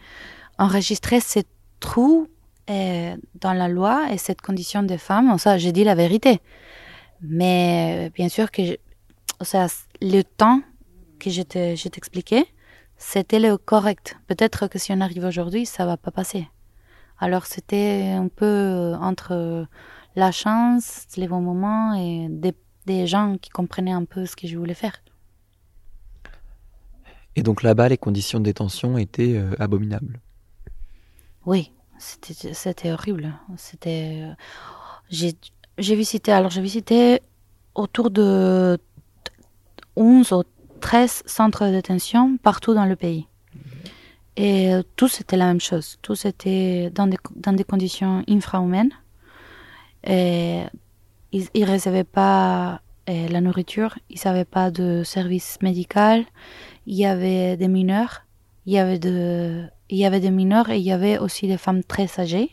[0.57, 1.43] enregistrer ces
[1.79, 2.27] trous
[2.69, 6.39] euh, dans la loi et cette condition de femme, ça, j'ai dit la vérité.
[7.21, 8.77] Mais bien sûr que,
[9.41, 9.67] ça,
[10.01, 10.61] le temps
[11.19, 12.45] que je t'expliquais,
[12.97, 14.17] c'était le correct.
[14.27, 16.47] Peut-être que si on arrive aujourd'hui, ça va pas passer.
[17.19, 19.67] Alors c'était un peu entre
[20.15, 22.53] la chance, les bons moments et des,
[22.85, 25.01] des gens qui comprenaient un peu ce que je voulais faire.
[27.35, 30.21] Et donc là-bas, les conditions de détention étaient euh, abominables.
[31.45, 33.33] Oui, c'était horrible.
[33.57, 34.23] C'était.
[34.23, 35.31] Euh,
[35.77, 36.31] j'ai visité.
[36.31, 37.21] Alors j'ai visité
[37.75, 38.77] autour de
[39.95, 40.43] 11 ou
[40.81, 43.27] 13 centres de détention partout dans le pays.
[44.35, 45.97] Et euh, tous c'était la même chose.
[46.01, 48.91] Tous étaient dans des, dans des conditions infrahumaines.
[50.03, 50.61] Et
[51.31, 56.25] ils ne recevaient pas la nourriture, ils n'avaient pas de service médical,
[56.85, 58.23] il y avait des mineurs,
[58.65, 61.57] il y avait, de, il y avait des mineurs et il y avait aussi des
[61.57, 62.51] femmes très âgées.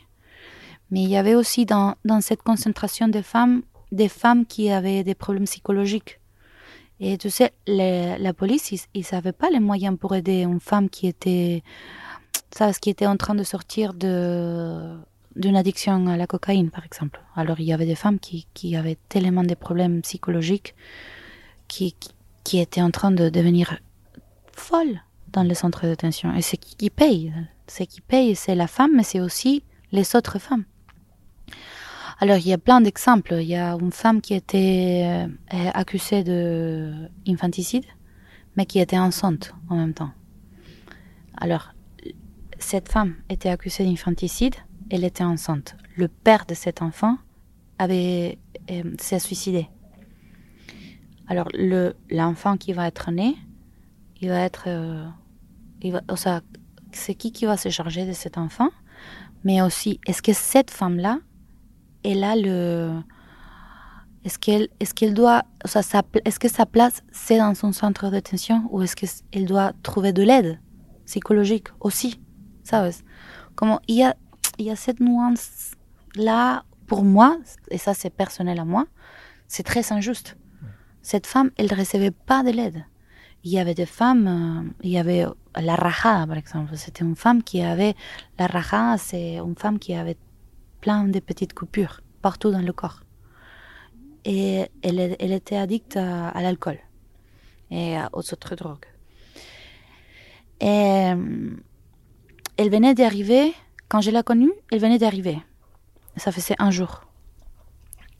[0.91, 5.03] Mais il y avait aussi dans, dans cette concentration de femmes, des femmes qui avaient
[5.03, 6.19] des problèmes psychologiques.
[6.99, 10.89] Et tu sais, la police, ils ne savaient pas les moyens pour aider une femme
[10.89, 11.63] qui était,
[12.81, 14.95] qui était en train de sortir de,
[15.35, 17.21] d'une addiction à la cocaïne, par exemple.
[17.35, 20.75] Alors, il y avait des femmes qui, qui avaient tellement de problèmes psychologiques
[21.67, 21.95] qui,
[22.43, 23.79] qui, étaient en train de devenir
[24.51, 25.01] folles
[25.31, 26.33] dans les centres de détention.
[26.35, 27.33] Et c'est qui, qui paye.
[27.67, 30.65] Ce qui paye, c'est la femme, mais c'est aussi les autres femmes.
[32.19, 33.35] Alors, il y a plein d'exemples.
[33.41, 37.85] Il y a une femme qui était euh, accusée d'infanticide,
[38.55, 40.11] mais qui était enceinte en même temps.
[41.37, 41.73] Alors,
[42.59, 44.55] cette femme était accusée d'infanticide,
[44.89, 45.75] elle était enceinte.
[45.95, 47.17] Le père de cet enfant
[47.77, 48.37] avait
[48.71, 49.67] euh, s'est suicidé.
[51.27, 53.35] Alors le l'enfant qui va être né,
[54.21, 55.05] il va être, euh,
[55.83, 56.41] va,
[56.91, 58.69] c'est qui qui va se charger de cet enfant,
[59.43, 61.19] mais aussi est-ce que cette femme là,
[62.03, 62.91] elle a le,
[64.23, 68.63] est-ce qu'elle est-ce qu'elle doit, est-ce que sa place c'est dans son centre de détention
[68.71, 70.59] ou est-ce qu'elle doit trouver de l'aide
[71.05, 72.21] psychologique aussi,
[72.63, 72.89] ça
[73.55, 74.15] Comment il y a
[74.59, 77.37] y a cette nuance-là, pour moi,
[77.69, 78.85] et ça c'est personnel à moi,
[79.47, 80.37] c'est très injuste.
[81.01, 82.85] Cette femme, elle ne recevait pas de l'aide.
[83.43, 85.25] Il y avait des femmes, euh, il y avait
[85.59, 86.77] la raja, par exemple.
[86.77, 87.93] C'était une femme qui avait,
[88.39, 90.17] la raja, c'est une femme qui avait
[90.83, 92.99] plein de petites coupures partout dans le corps.
[94.25, 96.77] Et elle, était addicte à, l'alcool
[97.71, 98.89] et aux autres drogues.
[100.59, 101.51] Et euh,
[102.57, 103.53] elle venait d'arriver
[103.87, 105.37] quand je l'ai connue, elle venait d'arriver.
[106.17, 106.91] Ça faisait un jour.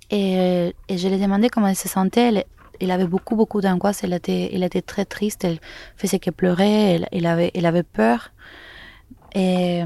[0.10, 2.46] Et, je lui ai demandé comment elle se sentait.
[2.80, 4.06] Elle, avait beaucoup, beaucoup d'angoisse.
[4.06, 5.44] Elle était, très triste.
[5.44, 5.60] Elle
[5.98, 7.08] faisait que pleurer.
[7.12, 8.32] Elle, avait, elle avait peur.
[9.36, 9.84] Et,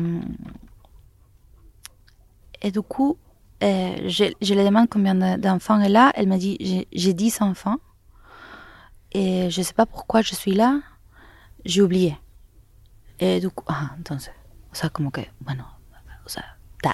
[2.61, 3.17] et du coup,
[3.61, 6.11] je, je lui demande combien d'enfants elle a.
[6.15, 7.77] Elle m'a dit J'ai 10 enfants.
[9.11, 10.79] Et je ne sais pas pourquoi je suis là.
[11.65, 12.17] J'ai oublié.
[13.19, 14.29] Et du coup, ah, entonces,
[14.71, 15.63] ça, comme que, bueno,
[16.81, 16.93] t'as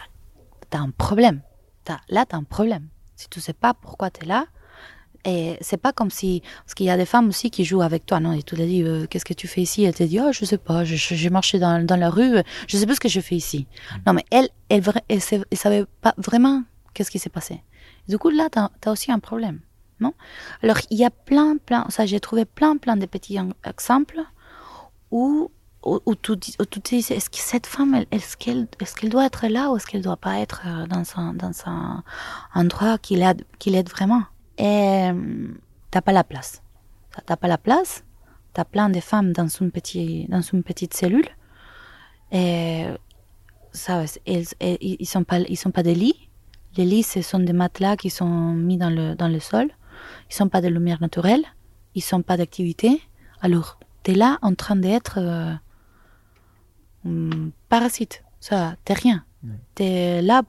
[0.72, 1.42] as un problème.
[1.88, 2.88] As, là, t'as un problème.
[3.16, 4.46] Si tu sais pas pourquoi tu es là,
[5.26, 6.42] et c'est pas comme si.
[6.66, 8.62] Parce qu'il y a des femmes aussi qui jouent avec toi, non Et tu te
[8.62, 9.84] dis, euh, qu'est-ce que tu fais ici?
[9.84, 12.86] Elle te dit, oh, je sais pas, j'ai marché dans, dans, la rue, je sais
[12.86, 13.68] pas ce que je fais ici.
[13.68, 13.96] Mm.
[14.08, 17.64] Non, mais elle, elle, elle, elle, savait pas vraiment qu'est-ce qui s'est passé.
[18.08, 19.62] du coup, là, tu as, aussi un problème,
[20.00, 20.14] non?
[20.62, 21.86] Alors, il y a plein, plein.
[21.90, 24.20] Ça, j'ai trouvé plein, plein de petits exemples
[25.12, 25.52] où
[25.86, 29.76] où, tu, dis, est-ce que cette femme, est-ce qu'elle est qu'elle doit être là ou
[29.76, 32.04] est-ce qu'elle doit pas être euh, dans un, dans un
[32.56, 34.24] endroit qui l'aide, qui l'aide vraiment?
[34.58, 35.10] Et
[35.92, 36.62] t'as pas la place.
[37.26, 38.04] T'as pas la place.
[38.54, 41.28] Tu as plein de femmes dans une, petit, dans une petite cellule.
[42.32, 42.86] Et
[43.72, 46.30] ça, ils, ils sont pas, ils sont pas des lits.
[46.78, 49.70] Les lits, ce sont des matelas qui sont mis dans le, dans le sol.
[50.30, 51.44] Ils sont pas de lumière naturelle.
[51.96, 53.02] Ils sont pas d'activité.
[53.42, 55.54] Alors, tu es là en train d'être euh,
[57.04, 58.24] Hmm, parasites.
[58.40, 59.26] Ça, t'es rien.
[59.76, 60.44] T'es là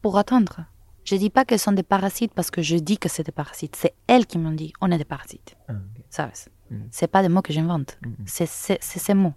[0.00, 0.64] pour attendre.
[1.10, 3.74] Je dis pas qu'elles sont des parasites parce que je dis que c'est des parasites.
[3.74, 5.56] C'est elles qui m'ont dit on est des parasites.
[5.68, 5.72] Ah,
[6.08, 6.30] Ça,
[6.70, 6.82] hmm.
[6.92, 7.98] c'est pas des mots que j'invente.
[8.06, 8.46] Hmm, c'est
[8.80, 9.34] ces mots.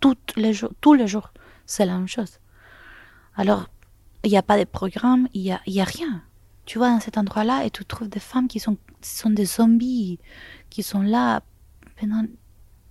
[0.00, 1.32] Toutes les jours, tous les jours,
[1.64, 2.40] c'est la même chose.
[3.36, 3.70] Alors,
[4.22, 6.22] il n'y a pas de programme, il n'y a, y a rien.
[6.66, 10.18] Tu vas dans cet endroit-là et tu trouves des femmes qui sont, sont des zombies,
[10.68, 11.42] qui sont là
[11.98, 12.22] pendant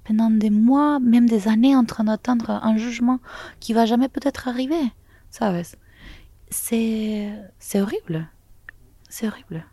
[0.04, 3.20] pendant des mois, même des années, en train d'attendre un jugement
[3.60, 4.92] qui va jamais peut-être arriver.
[5.30, 5.78] Ça, c'est
[6.52, 8.28] c'est horrible.
[9.10, 9.66] C'est horrible.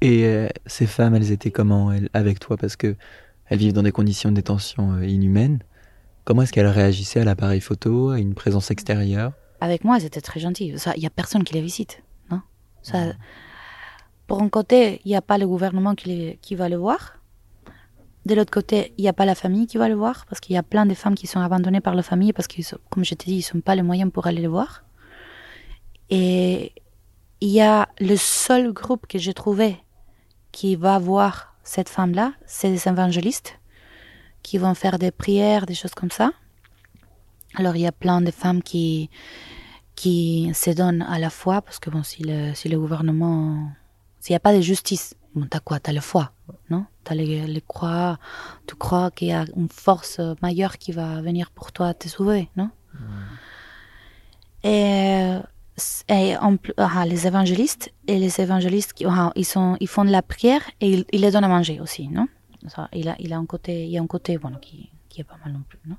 [0.00, 2.56] Et euh, ces femmes, elles étaient comment elles, avec toi?
[2.56, 2.96] Parce que
[3.46, 5.58] elles vivent dans des conditions de détention euh, inhumaines.
[6.24, 9.32] Comment est-ce qu'elle réagissait à l'appareil photo, à une présence extérieure?
[9.60, 10.74] Avec moi, c'était très gentil.
[10.96, 12.02] Il n'y a personne qui les visite.
[12.30, 12.40] Non?
[12.82, 13.12] Ça,
[14.26, 17.19] Pour un côté, il n'y a pas le gouvernement qui, qui va le voir.
[18.26, 20.54] De l'autre côté, il n'y a pas la famille qui va le voir, parce qu'il
[20.54, 23.14] y a plein de femmes qui sont abandonnées par la famille, parce que, comme je
[23.14, 24.84] t'ai dit, ils n'ont pas les moyens pour aller le voir.
[26.10, 26.72] Et
[27.40, 29.78] il y a le seul groupe que j'ai trouvé
[30.52, 33.58] qui va voir cette femme-là, c'est des évangélistes
[34.42, 36.32] qui vont faire des prières, des choses comme ça.
[37.54, 39.10] Alors il y a plein de femmes qui
[39.96, 43.70] qui se donnent à la foi parce que bon si le si le gouvernement
[44.20, 45.80] s'il n'y a pas de justice bon t'as quoi?
[45.80, 46.32] T'as la foi
[46.68, 46.84] non?
[47.04, 48.18] T'as les, les croix
[48.66, 52.48] tu crois qu'il y a une force majeure qui va venir pour toi te sauver
[52.56, 52.70] non?
[54.62, 55.36] Et
[56.08, 56.34] et
[56.76, 60.90] ah, les évangélistes et les évangélistes ah, ils sont ils font de la prière et
[60.90, 62.28] ils, ils les donnent à manger aussi non?
[62.68, 65.22] Ça, il a il a un côté il y a un côté bon qui qui
[65.22, 65.96] est pas mal non plus non?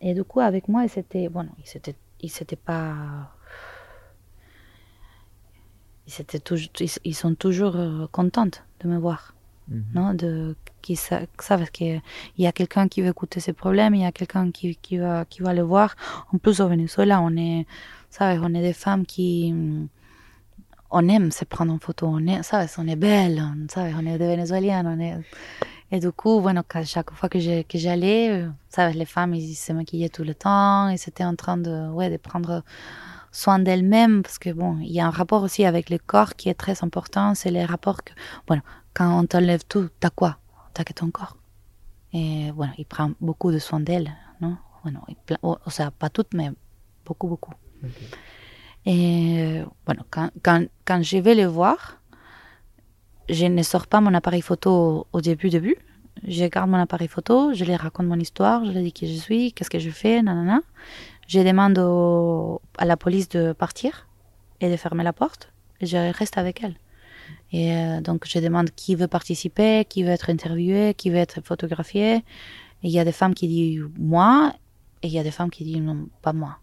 [0.00, 3.34] Et du coup avec moi c'était bon il s'était il s'était pas
[7.04, 9.34] ils sont toujours euh, contentes de me voir
[9.68, 9.94] mm -hmm.
[9.94, 12.00] non de qui savent qu'il
[12.38, 15.24] y a quelqu'un qui veut écouter ses problèmes, il y a quelqu'un qui, qui, va,
[15.30, 15.94] qui va le voir.
[16.32, 17.66] En plus, au Venezuela, on est,
[18.16, 19.54] savez, on est des femmes qui,
[20.90, 24.18] on aime se prendre en photo, on est, savez, on est belle, savez, on est
[24.18, 25.16] des Vénézuéliennes, on est,
[25.92, 30.24] et du coup, bueno, chaque fois que j'allais, savez, les femmes, ils se maquillaient tout
[30.24, 32.62] le temps, ils étaient en train de, ouais, de prendre
[33.32, 36.48] soin d'elles-mêmes, parce que bon, il y a un rapport aussi avec le corps qui
[36.48, 38.12] est très important, c'est les rapports que,
[38.46, 38.62] bueno,
[38.94, 40.38] quand on t'enlève tout, t'as quoi?
[40.74, 41.36] T'as que ton corps.
[42.12, 44.56] Et bueno, il prend beaucoup de soin d'elle, non?
[44.82, 45.04] Bueno,
[45.42, 46.50] o, o sea, pas toutes, mais
[47.04, 47.52] beaucoup, beaucoup.
[47.82, 48.08] Okay.
[48.86, 51.98] Et bueno, quand, quand, quand je vais le voir,
[53.28, 55.76] je ne sors pas mon appareil photo au début, début.
[56.26, 59.18] Je garde mon appareil photo, je lui raconte mon histoire, je lui dis qui je
[59.18, 60.60] suis, qu'est-ce que je fais, nanana.
[61.32, 64.08] Je demande au, à la police de partir
[64.60, 65.52] et de fermer la porte.
[65.80, 66.76] Et je reste avec elle.
[67.52, 71.40] Et euh, donc, je demande qui veut participer, qui veut être interviewé, qui veut être
[71.50, 72.16] photographié.
[72.16, 72.24] Et
[72.82, 74.52] il y a des femmes qui disent moi,
[75.02, 76.58] et il y a des femmes qui disent non, pas moi.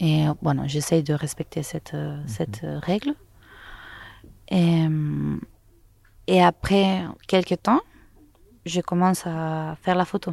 [0.00, 2.28] Et bueno, j'essaye de respecter cette, mm -hmm.
[2.36, 3.12] cette règle.
[4.60, 4.86] Et,
[6.32, 6.86] et après
[7.26, 7.82] quelques temps,
[8.72, 10.30] je commence à faire la photo.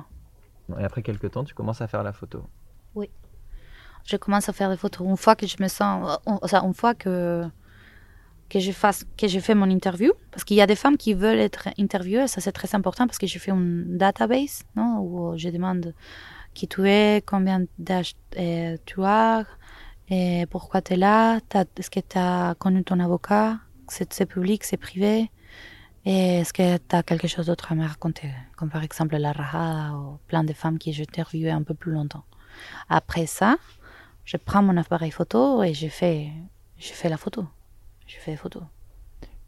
[0.80, 2.40] Et après quelques temps, tu commences à faire la photo.
[4.06, 5.08] Je commence à faire des photos.
[5.08, 6.20] Une fois que je me sens.
[6.26, 7.44] Enfin, une fois que,
[8.50, 11.14] que, je fasse, que je fais mon interview, parce qu'il y a des femmes qui
[11.14, 15.38] veulent être interviewées, ça c'est très important parce que je fais une database, non, où
[15.38, 15.94] je demande
[16.54, 19.46] qui tu es, combien d'âge euh, tu as,
[20.10, 24.78] et pourquoi tu es là, est-ce que tu as connu ton avocat, c'est public, c'est
[24.78, 25.32] privé,
[26.06, 29.32] et est-ce que tu as quelque chose d'autre à me raconter, comme par exemple la
[29.32, 32.26] Raha ou plein de femmes qui j'ai interviewé un peu plus longtemps.
[32.90, 33.58] Après ça,
[34.32, 36.30] je prends mon appareil photo et je fais,
[36.78, 37.46] je fais la photo.
[38.08, 38.64] Je fais les photos.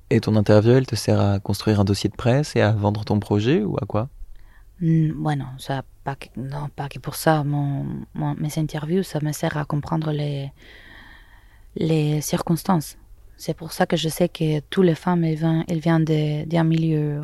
[0.09, 3.05] Et ton interview, elle te sert à construire un dossier de presse et à vendre
[3.05, 4.09] ton projet ou à quoi?
[4.81, 7.45] Bueno, ça, pas que, non, pas que pour ça.
[7.45, 10.51] Mon, mon, mes interviews, ça me sert à comprendre les,
[11.77, 12.97] les circonstances.
[13.37, 16.03] C'est pour ça que je sais que toutes les femmes, elles viennent, elles viennent
[16.45, 17.21] d'un milieu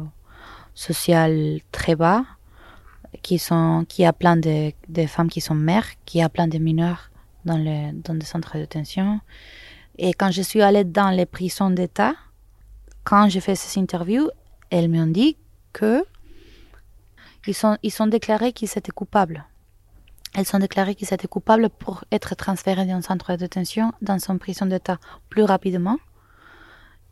[0.74, 2.24] social très bas,
[3.22, 6.58] qui sont, qui a plein de, de femmes qui sont mères, qui a plein de
[6.58, 7.10] mineurs
[7.46, 9.20] dans, des centres de détention.
[9.98, 12.14] Et quand je suis allée dans les prisons d'État,
[13.04, 14.30] quand j'ai fait ces interviews,
[14.70, 15.38] elles m'ont dit
[15.74, 16.04] que
[17.48, 19.46] ils sont, ils sont déclarés qu'ils étaient coupables.
[20.36, 24.38] Elles sont déclarées qu'ils étaient coupables pour être transférées d'un centre de détention dans une
[24.38, 25.00] prison d'État
[25.30, 25.98] plus rapidement,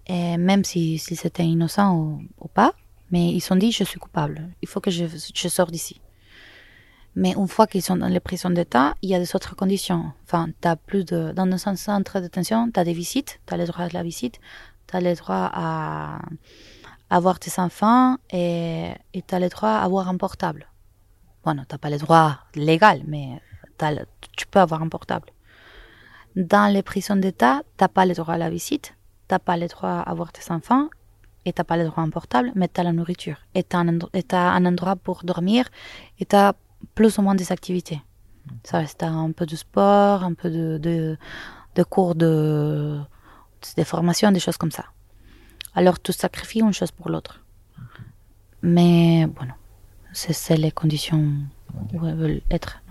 [0.10, 2.74] même si, si c'était innocent ou, pas.
[3.10, 6.02] Mais ils sont dit, je suis coupable, il faut que je, je sors d'ici.
[7.18, 10.12] Mais une fois qu'ils sont dans les prisons d'État, il y a des autres conditions.
[10.24, 10.50] Enfin,
[10.86, 13.86] plus de, dans un centre de détention, tu as des visites, tu as le droit
[13.86, 14.40] à la visite,
[14.86, 16.20] tu as le droit à
[17.10, 20.68] avoir tes enfants et tu as le droit à avoir un portable.
[21.44, 23.42] Bon, tu n'as pas le droit légal, mais
[23.82, 24.06] le,
[24.38, 25.30] tu peux avoir un portable.
[26.36, 28.94] Dans les prisons d'État, tu n'as pas le droit à la visite,
[29.28, 30.88] tu n'as pas le droit à avoir tes enfants
[31.46, 33.64] et tu n'as pas le droit à un portable, mais tu as la nourriture et
[33.64, 35.68] tu as, un endroit pour dormir
[36.20, 36.54] et tu as
[36.98, 38.02] plus ou moins des activités.
[38.64, 40.80] Ça reste un peu de sport, un peu de,
[41.76, 43.00] de, cours de,
[43.78, 44.86] de formation, des choses comme ça.
[45.76, 47.36] Alors tu sacrifies une chose pour l'autre.
[48.64, 49.48] Mais bon,
[50.12, 51.26] c'est les conditions
[51.94, 52.82] où elles veulent être.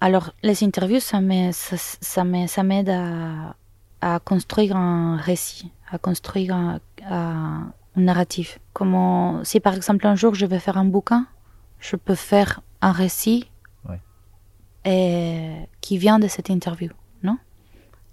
[0.00, 3.54] Alors les interviews, ça m'aide ça, ça à,
[4.00, 8.58] à construire un récit, à construire un, narratif.
[8.72, 11.26] Comment, si par exemple un jour je vais faire un bouquin,
[11.80, 13.50] je peux faire un récit
[14.84, 16.90] et, qui vient de cette interview,
[17.22, 17.38] non?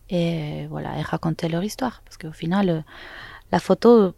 [0.10, 2.02] Et voilà, et raconter leur histoire.
[2.04, 2.84] Parce qu'au final,
[3.52, 4.14] la photo,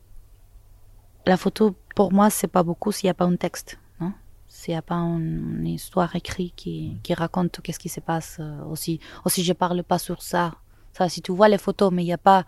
[1.25, 4.13] la photo pour moi, c'est pas beaucoup s'il n'y a pas un texte, non?
[4.47, 8.63] S'il n'y a pas une, histoire écrite qui, qui raconte qu'est-ce qui se passe euh,
[8.65, 8.99] aussi.
[9.25, 10.55] Aussi, je parle pas sur ça.
[10.97, 12.45] Ça, si tu vois les photos, mais il n'y a pas,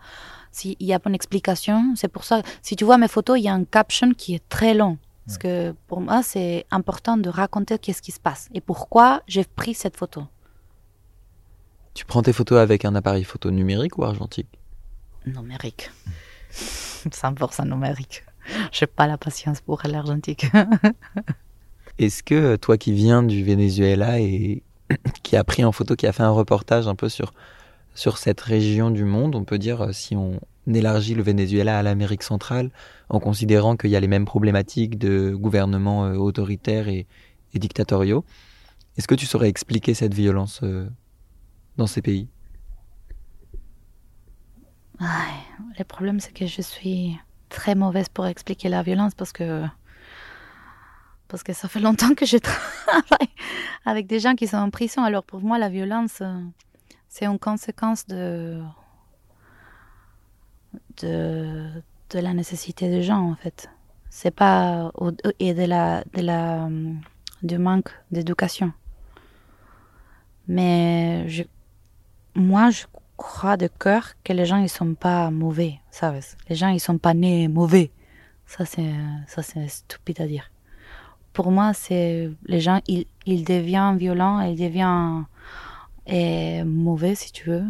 [0.50, 2.42] s'il y a pas une explication, c'est pour ça.
[2.62, 4.98] Si tu vois mes photos, il y a un caption qui est très long.
[5.24, 9.44] Parce que pour moi, c'est important de raconter qu'est-ce qui se passe et pourquoi j'ai
[9.44, 10.24] pris cette photo.
[11.94, 14.48] Tu prends tes photos avec un appareil photo numérique ou argentique?
[15.26, 15.92] Numérique.
[16.52, 18.24] 100% numérique.
[18.72, 20.46] J'ai pas la patience pour l'argentique.
[21.98, 24.64] Est-ce que toi qui viens du Venezuela et
[25.22, 27.32] qui a pris en photo, qui a fait un reportage un peu sur,
[28.00, 31.82] sur cette région du monde, on peut dire, euh, si on élargit le Venezuela à
[31.82, 32.70] l'Amérique centrale,
[33.10, 37.06] en considérant qu'il y a les mêmes problématiques de gouvernements euh, autoritaires et,
[37.52, 38.24] dictatoriaux,
[38.96, 40.88] est-ce que tu saurais expliquer cette violence euh,
[41.76, 42.26] dans ces pays?
[44.98, 47.18] Le problème, c'est que je suis
[47.50, 49.64] très mauvaise pour expliquer la violence parce que
[51.28, 53.34] parce que ça fait longtemps que je travaille
[53.84, 55.02] avec des gens qui sont en prison.
[55.02, 56.22] Alors pour moi, la violence,
[57.10, 58.62] c'est une conséquence de,
[61.02, 63.68] de, de la nécessité des gens, en fait.
[64.08, 64.92] C'est pas.
[65.40, 66.68] et de la, de la,
[67.42, 68.72] du manque d'éducation.
[70.46, 71.42] Mais je,
[72.36, 72.84] moi, je
[73.16, 76.14] crois de cœur que les gens, ils sont pas mauvais, ça
[76.48, 77.90] Les gens, ils sont pas nés mauvais.
[78.46, 78.94] Ça, c'est,
[79.26, 80.48] ça, c'est stupide à dire.
[81.32, 85.24] Pour moi, c'est les gens, ils, ils deviennent violents, ils deviennent
[86.06, 87.64] et mauvais, si tu veux,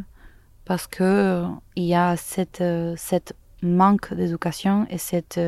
[0.65, 2.63] parce que il y a cette,
[2.97, 5.41] cette manque d'éducation et cette,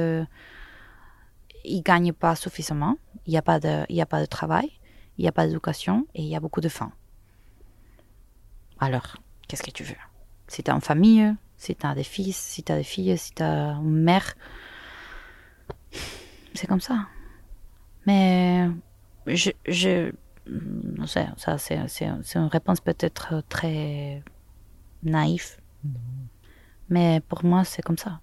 [1.65, 2.97] ils gagnent pas suffisamment.
[3.27, 4.71] Il n'y a pas de, il y a pas de travail,
[5.17, 6.93] il n'y a pas d'éducation et il y a beaucoup de faim.
[8.81, 9.17] Alors,
[9.47, 9.95] qu'est-ce que tu veux?
[10.49, 13.17] Si tu as une famille, si tu as des fils, si tu as des filles,
[13.17, 14.35] si tu as une mère,
[16.55, 17.07] c'est comme ça.
[18.07, 18.69] Mais
[19.27, 20.13] je
[20.47, 24.23] non ça c'est, c'est, une réponse peut-être très
[25.03, 25.57] naïve.
[26.89, 28.21] Mais pour moi, c'est comme ça.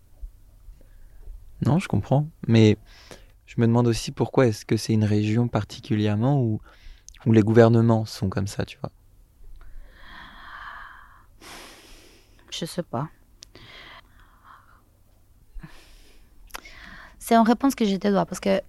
[1.66, 2.28] Non, je comprends.
[2.48, 2.78] Mais
[3.46, 6.62] je me demande aussi pourquoi est-ce que c'est une région particulièrement où,
[7.26, 8.92] où les gouvernements sont comme ça, tu vois
[12.52, 13.10] Je sais pas.
[17.18, 18.62] C'est une réponse que je te dois parce que,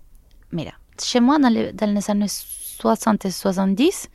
[0.53, 2.27] mira, chez moi, dans les, dans les années
[2.81, 4.09] 60 et 70,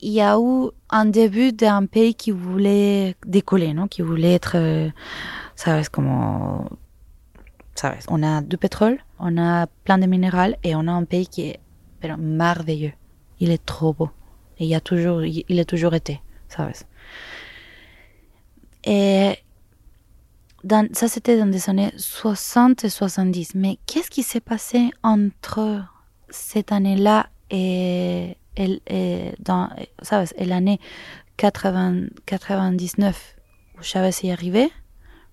[0.00, 4.56] il y a eu un début d'un pays qui voulait décoller, non qui voulait être,
[4.56, 4.90] euh,
[5.54, 6.68] ça reste comment,
[7.74, 8.06] ça reste.
[8.10, 11.42] On a du pétrole, on a plein de minéraux et on a un pays qui
[11.42, 11.60] est
[12.18, 12.92] merveilleux.
[13.40, 14.10] Il est trop beau.
[14.58, 16.86] Et il a toujours, il, a toujours été, ça reste.
[18.84, 19.38] Et
[20.92, 23.54] ça, c'était dans les années 60 et 70.
[23.54, 25.84] Mais qu'est-ce qui s'est passé entre
[26.30, 29.68] cette année-là et, et, dans,
[30.02, 30.80] ça, l'année
[31.36, 33.36] 99
[33.78, 34.72] où Chavez est arrivé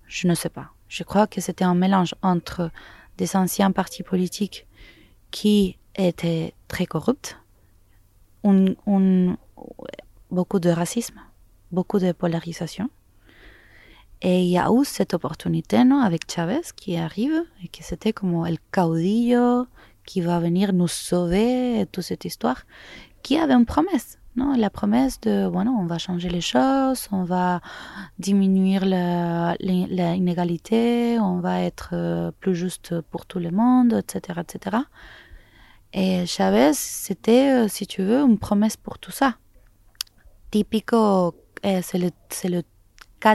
[0.06, 0.68] Je ne sais pas.
[0.88, 2.70] Je crois que c'était un mélange entre
[3.16, 4.66] des anciens partis politiques
[5.30, 7.38] qui étaient très corrupts,
[10.30, 11.20] beaucoup de racisme,
[11.72, 12.90] beaucoup de polarisation
[14.24, 18.14] et il y a eu cette opportunité non, avec Chavez qui arrive et que c'était
[18.14, 19.66] comme el caudillo
[20.06, 22.64] qui va venir nous sauver toute cette histoire,
[23.22, 24.18] qui avait une promesse.
[24.36, 27.60] Non, la promesse de, bueno, on va changer les choses, on va
[28.18, 28.80] diminuer
[29.60, 34.78] l'inégalité, on va être euh, plus juste pour tout le monde, etc., etc.
[35.92, 39.36] Et Chavez, c'était, euh, si tu veux, une promesse pour tout ça.
[40.50, 42.10] Typico, eh, c'est le,
[42.44, 42.62] le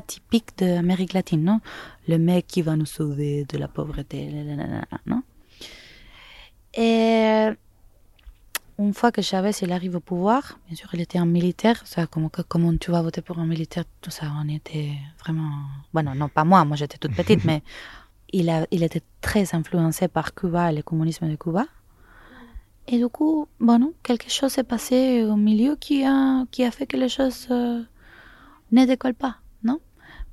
[0.06, 1.62] typique de l'Amérique latine, non?
[2.10, 4.30] Le mec qui va nous sauver de la pauvreté,
[5.06, 5.24] non?
[6.76, 7.48] Et
[8.78, 11.82] une fois que Chavez il arrive au pouvoir, bien sûr, il était un militaire.
[11.86, 15.52] Ça, comment, comment tu vas voter pour un militaire Tout ça, on était vraiment.
[15.94, 17.62] Bon, non, pas moi, moi j'étais toute petite, mais
[18.34, 21.66] il, a, il était très influencé par Cuba et le communisme de Cuba.
[22.88, 26.88] Et du coup, bon, quelque chose s'est passé au milieu qui a, qui a fait
[26.88, 27.84] que les choses euh,
[28.72, 29.38] ne décollent pas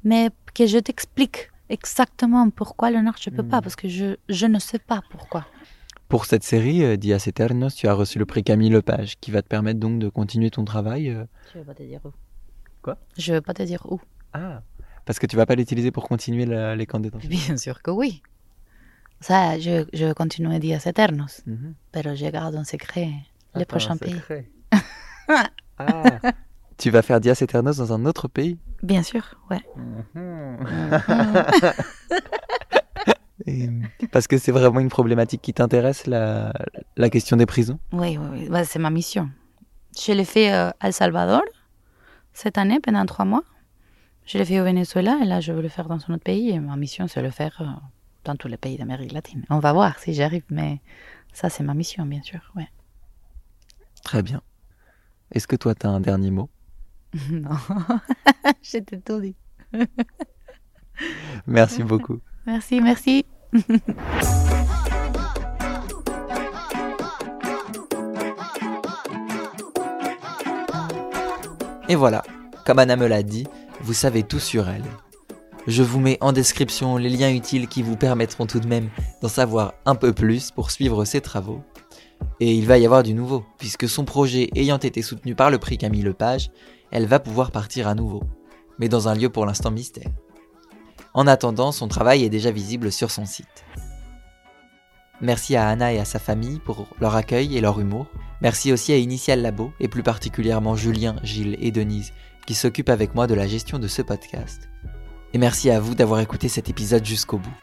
[0.06, 3.62] mais que je t'explique exactement pourquoi le Nord, je peux pas, hmm.
[3.64, 5.44] parce que je, je ne sais pas pourquoi.
[6.08, 9.42] Pour cette série, euh, Dias Eternos, tu as reçu le prix Camille Lepage, qui va
[9.42, 11.10] te permettre donc de continuer ton travail.
[11.10, 11.24] Euh.
[11.52, 12.10] Je ne vais pas te dire où.
[12.82, 12.96] Quoi?
[13.18, 14.00] Je ne vais pas te dire où.
[14.32, 14.62] Ah,
[15.04, 16.46] parce que tu vas pas l'utiliser pour continuer
[16.76, 18.22] les candidats Bien sûr que oui.
[19.20, 21.74] Ça, je, je continue Días Eternos, Mhm.
[21.90, 23.08] pero je garde en secret
[23.54, 24.14] Ah, le prochain pays.
[25.78, 26.20] Ah.
[26.78, 28.58] Tu vas faire Dias Eternos dans un autre pays?
[28.82, 29.60] Bien sûr, ouais.
[33.46, 33.68] Et-
[34.12, 36.52] Parce que c'est vraiment une problématique qui t'intéresse, la,
[36.96, 37.78] la question des prisons?
[37.92, 38.48] Oui, oui, oui.
[38.48, 39.30] Bah, c'est ma mission.
[39.98, 41.42] Je l'ai fait euh, à El Salvador
[42.32, 43.44] cette année pendant trois mois.
[44.26, 46.50] Je l'ai fait au Venezuela et là, je veux le faire dans un autre pays.
[46.50, 47.66] Et ma mission, c'est de le faire euh,
[48.24, 49.44] dans tous les pays d'Amérique latine.
[49.50, 50.80] On va voir si j'arrive, mais
[51.32, 52.40] ça, c'est ma mission, bien sûr.
[52.56, 52.68] Ouais.
[54.02, 54.42] Très bien.
[55.32, 56.50] Est-ce que toi, tu as un dernier mot?
[57.30, 57.50] Non,
[58.62, 59.36] j'étais tout dit.
[61.46, 62.20] Merci beaucoup.
[62.46, 63.24] Merci, merci.
[71.88, 72.24] Et voilà,
[72.64, 73.46] comme Anna me l'a dit,
[73.80, 74.82] vous savez tout sur elle.
[75.68, 78.88] Je vous mets en description les liens utiles qui vous permettront tout de même
[79.22, 81.60] d'en savoir un peu plus pour suivre ses travaux.
[82.40, 85.58] Et il va y avoir du nouveau, puisque son projet ayant été soutenu par le
[85.58, 86.50] prix Camille Lepage,
[86.90, 88.22] elle va pouvoir partir à nouveau,
[88.78, 90.10] mais dans un lieu pour l'instant mystère.
[91.16, 93.64] En attendant, son travail est déjà visible sur son site.
[95.22, 98.06] Merci à Anna et à sa famille pour leur accueil et leur humour.
[98.42, 102.12] Merci aussi à Initial Labo, et plus particulièrement Julien, Gilles et Denise,
[102.46, 104.68] qui s'occupent avec moi de la gestion de ce podcast.
[105.32, 107.56] Et merci à vous d'avoir écouté cet épisode jusqu'au bout.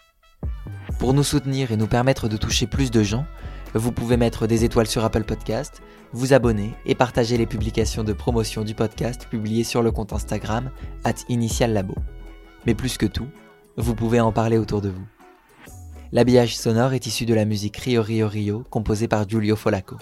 [0.98, 3.28] Pour nous soutenir et nous permettre de toucher plus de gens,
[3.76, 8.14] vous pouvez mettre des étoiles sur Apple Podcast, vous abonner et partager les publications de
[8.14, 10.72] promotion du podcast publiées sur le compte Instagram
[11.04, 11.94] at Initial Labo.
[12.66, 13.28] Mais plus que tout,
[13.78, 15.06] vous pouvez en parler autour de vous.
[16.12, 19.98] L'habillage sonore est issu de la musique Rio Rio Rio composée par Giulio Folaco.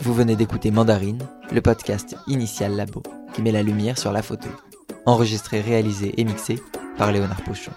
[0.00, 4.48] Vous venez d'écouter Mandarine, le podcast Initial Labo, qui met la lumière sur la photo.
[5.06, 6.60] Enregistré, réalisé et mixé
[6.98, 7.72] par Léonard Pochon.